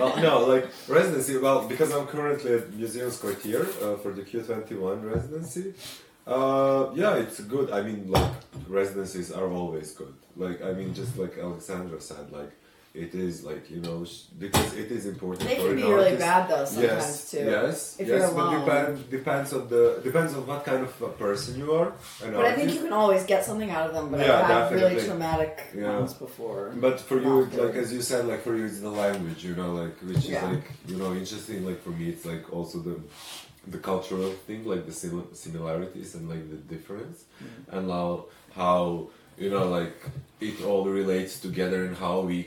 [0.00, 0.66] well, no, like
[0.98, 1.34] residency.
[1.46, 5.66] Well, because I'm currently at Museums Quartier uh, for the Q21 residency.
[6.26, 7.68] Uh, yeah, it's good.
[7.78, 8.32] I mean, like
[8.80, 10.14] residencies are always good.
[10.44, 12.52] Like, I mean, just like Alexandra said, like
[12.94, 14.04] it is like you know
[14.38, 15.48] because it is important.
[15.48, 16.18] They for can an be really artist.
[16.20, 17.38] bad though sometimes yes, too.
[17.38, 21.58] Yes, if yes, but depend, depends on the depends on what kind of a person
[21.58, 21.92] you are.
[22.20, 24.10] But I think you can always get something out of them.
[24.10, 25.98] But Yeah, I've had really traumatic Yeah.
[25.98, 26.72] ones before.
[26.76, 29.72] But for you, like as you said, like for you, it's the language, you know,
[29.82, 30.36] like which Yeah.
[30.50, 31.64] is like you know interesting.
[31.64, 32.96] Like for me, it's like also the
[33.74, 37.78] the cultural thing, like the sim- similarities and like the difference, Mm.
[37.78, 39.96] and how how you know like
[40.40, 42.38] it all relates together and how we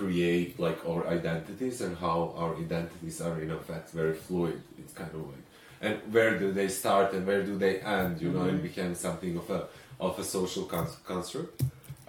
[0.00, 4.56] create like our identities and how our identities are in effect very fluid.
[4.80, 5.44] It's kind of like
[5.84, 8.12] and where do they start and where do they end?
[8.24, 8.58] You know, Mm-hmm.
[8.58, 9.60] it became something of a
[10.06, 11.54] of a social cons- construct.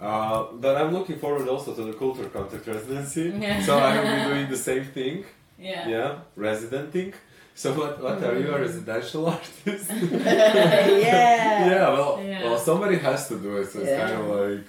[0.08, 3.24] Uh, but I'm looking forward also to the culture contact residency.
[3.28, 3.60] Yeah.
[3.68, 5.16] So I will be doing the same thing.
[5.70, 5.82] Yeah.
[5.94, 6.10] Yeah,
[6.48, 7.10] residenting.
[7.62, 9.90] So what what are you a residential artist?
[9.90, 11.70] yeah.
[11.72, 12.44] yeah, well, Yeah.
[12.44, 13.66] well, somebody has to do it.
[13.72, 14.00] So it's Yeah.
[14.06, 14.66] kind of like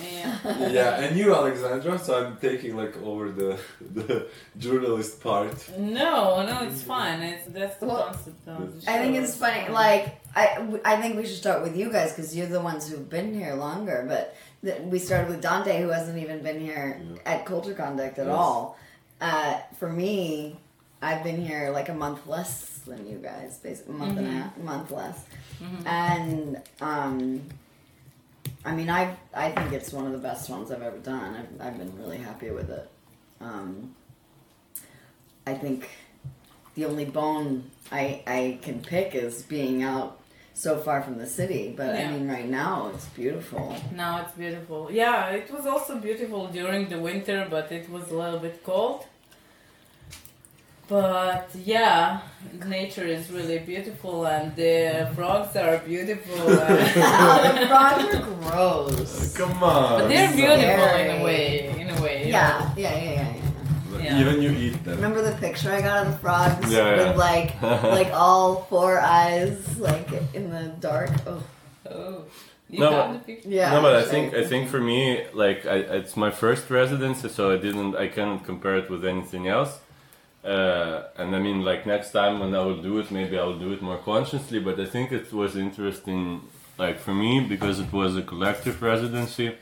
[0.00, 0.68] Yeah.
[0.70, 1.00] yeah.
[1.00, 1.98] And you, Alexandra.
[1.98, 4.26] So I'm taking like over the the
[4.58, 5.54] journalist part.
[5.78, 7.20] No, no, it's fine.
[7.22, 9.68] It's that's the Well, concept of the I think it's funny.
[9.68, 13.08] Like I, I think we should start with you guys because you're the ones who've
[13.08, 14.04] been here longer.
[14.08, 14.34] But
[14.64, 18.34] th- we started with Dante, who hasn't even been here at Culture Contact at Yes.
[18.34, 18.78] all.
[19.20, 20.56] Uh, for me,
[21.02, 24.30] I've been here like a month less than you guys, basically a month and a
[24.30, 25.24] half, month less.
[25.86, 27.42] And um,
[28.64, 31.34] I mean, I I think it's one of the best ones I've ever done.
[31.36, 32.88] I've, I've been really happy with it.
[33.40, 33.94] Um,
[35.46, 35.88] I think
[36.74, 40.20] the only bone I I can pick is being out
[40.54, 41.74] so far from the city.
[41.76, 43.76] But I mean, right now it's beautiful.
[43.94, 44.90] Now it's beautiful.
[44.90, 49.06] Yeah, it was also beautiful during the winter, but it was a little bit cold.
[50.92, 52.20] But yeah,
[52.66, 56.36] nature is really beautiful, and the frogs are beautiful.
[56.36, 59.12] and- oh, the frogs are gross.
[59.34, 60.00] Uh, come on.
[60.00, 61.46] but they're beautiful in a way.
[61.80, 62.28] In a way.
[62.28, 63.36] Yeah, yeah, yeah, yeah.
[63.36, 64.02] yeah.
[64.02, 64.20] Yeah.
[64.20, 64.96] Even you eat them.
[64.96, 67.08] Remember the picture I got of the frogs Yeah, yeah.
[67.08, 67.62] with like
[67.98, 71.10] like all four eyes like in the dark?
[71.26, 71.42] Oh,
[71.90, 72.24] Oh,
[72.68, 73.72] you No, the yeah.
[73.72, 77.50] no, but I think I think for me, like I, it's my first residency, so
[77.50, 79.78] I didn't, I cannot compare it with anything else.
[80.44, 83.58] Uh, and I mean, like next time when I will do it, maybe I will
[83.58, 84.58] do it more consciously.
[84.58, 86.42] But I think it was interesting,
[86.78, 89.54] like for me, because it was a collective residency.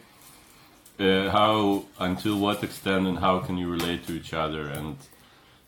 [0.99, 4.69] Uh, how, until what extent, and how can you relate to each other?
[4.69, 4.97] And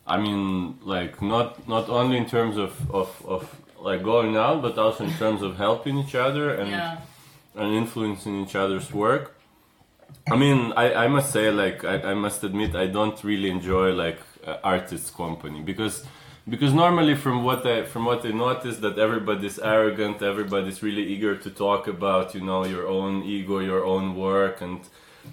[0.07, 4.79] I mean, like not not only in terms of of, of like going out, but
[4.79, 6.97] also in terms of helping each other and Yeah.
[7.55, 9.37] and influencing each other's work.
[10.31, 13.93] I mean, I, I must say, like, I, I must admit, I don't really enjoy
[13.93, 16.05] like uh, artists' company because
[16.49, 21.37] because normally from what I from what I notice that everybody's arrogant, everybody's really eager
[21.37, 24.81] to talk about you know your own ego, your own work, and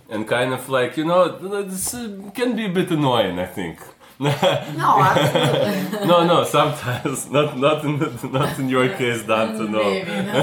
[0.10, 3.39] and kind of like you know this uh, can be a bit annoying.
[3.39, 3.80] I think.
[4.20, 4.30] No,
[5.01, 6.07] absolutely.
[6.07, 6.43] no, no.
[6.43, 7.99] Sometimes, not not in
[8.32, 9.65] not in your case, Dante.
[9.65, 9.84] No.
[9.84, 10.34] Maybe, no.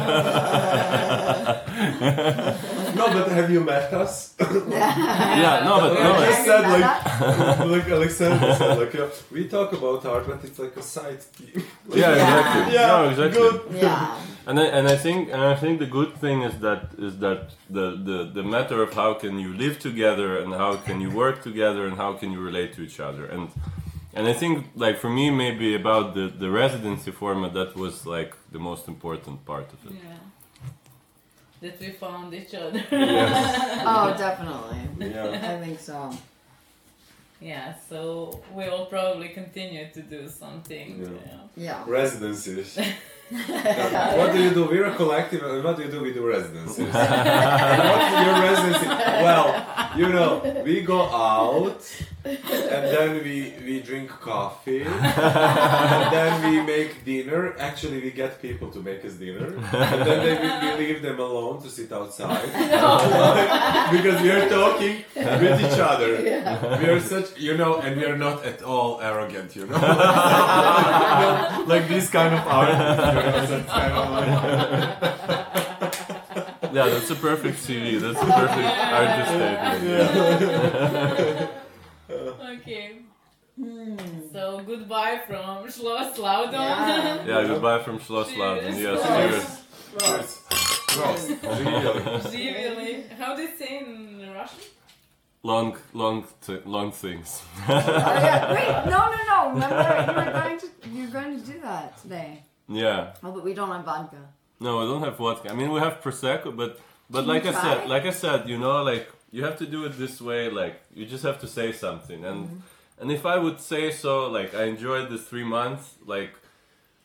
[2.96, 4.34] No, but have you met us?
[4.66, 6.12] Yeah, no, but no.
[6.14, 10.58] I just said like, like Alexander said, like uh, we talk about art, but it's
[10.58, 11.62] like a side theme.
[11.92, 12.74] Yeah, exactly.
[12.74, 13.40] Yeah, no, exactly.
[13.42, 13.60] good.
[13.82, 14.18] yeah.
[14.48, 17.40] And I, and I think and I think the good thing is that is that
[17.68, 21.42] the, the the matter of how can you live together and how can you work
[21.42, 23.50] together and how can you relate to each other and
[24.14, 28.32] and I think like for me maybe about the the residency format that was like
[28.52, 29.96] the most important part of it.
[30.04, 30.18] Yeah.
[31.62, 32.82] That we found each other.
[32.92, 35.10] Oh, definitely.
[35.10, 35.52] Yeah.
[35.52, 36.10] I think so.
[37.40, 40.88] yeah, so we will probably continue to do something.
[41.02, 41.08] Yeah.
[41.56, 41.64] Yeah.
[41.64, 41.84] Yeah.
[41.86, 42.78] Residencies.
[43.30, 44.66] what do you do?
[44.66, 46.00] We're a collective, and what do you do?
[46.00, 46.86] We do residencies.
[46.92, 48.86] what's your residency?
[48.86, 51.80] Well, you know, we go out,
[52.26, 57.54] and then we we drink coffee, and then we make dinner.
[57.58, 61.20] Actually, we get people to make us dinner, and then they, we, we leave them
[61.20, 62.46] alone to sit outside
[63.96, 66.16] because we are talking with each other.
[66.80, 69.76] We are such, you know, and we are not at all arrogant, you know.
[69.76, 69.82] You
[71.66, 74.28] like this kind of artists, you know, kind of like,
[76.72, 78.00] Yeah, that's a perfect CV.
[78.00, 81.50] That's a perfect artist statement.
[84.66, 86.52] Goodbye from Schloss Laudon.
[86.52, 87.24] Yeah.
[87.26, 88.72] Yeah, goodbye from Schloss Laudon.
[88.74, 89.00] Cheers.
[90.00, 90.42] Yes,
[90.92, 92.34] cheers.
[92.34, 93.02] Really?
[93.18, 94.58] How do you say in Russian?
[95.42, 97.42] Long, long, t- long things.
[97.68, 98.52] Oh, yeah.
[98.52, 99.38] Wait, no, no, no.
[99.54, 102.42] Remember, you were going to you're going to do that today.
[102.68, 103.12] yeah.
[103.22, 104.16] Oh, but we don't have vodka.
[104.58, 105.50] No, I don't have vodka.
[105.50, 108.58] I mean, we have prosecco, but but Can like I said, like I said, you
[108.58, 110.50] know, like you have to do it this way.
[110.50, 112.56] Like you just have to say something, and Mm-hmm.
[113.00, 115.84] And if I would say so, like I enjoyed the three months.
[116.14, 116.34] Like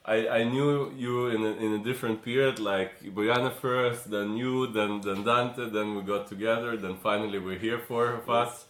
[0.06, 2.56] I I knew you in a, in a different period.
[2.60, 7.60] Like Bojana first, then you, then then Dante, then we got together, then finally we're
[7.68, 8.66] here four of us.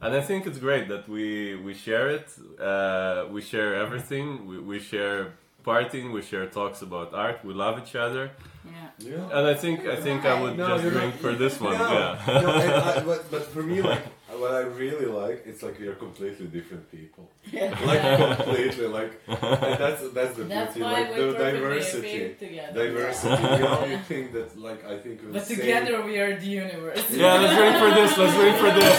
[0.00, 2.28] And I think it's great that we we share it.
[2.70, 4.26] Uh, we share everything.
[4.48, 5.20] We, we share
[5.64, 6.12] partying.
[6.12, 7.38] We share talks about art.
[7.48, 8.24] We love each other.
[8.66, 8.72] Yeah.
[9.10, 9.36] Yeah.
[9.38, 11.78] And I think I think I would No, just drink not- for this one.
[11.84, 12.40] No, Yeah.
[12.44, 14.04] no, and I, but, but for me, like,
[14.40, 17.30] what I really like, it's like we are completely different people.
[17.52, 17.70] Yeah.
[17.90, 18.02] Like
[18.38, 19.38] completely, like, and
[19.82, 22.72] that's that's the That's beauty, why like we the diversity, together.
[22.86, 23.42] diversity.
[23.42, 27.04] The only thing that, like, I think we But say- together we are the universe.
[27.10, 28.10] Yeah, let's wait for this.
[28.20, 28.98] Let's wait for this.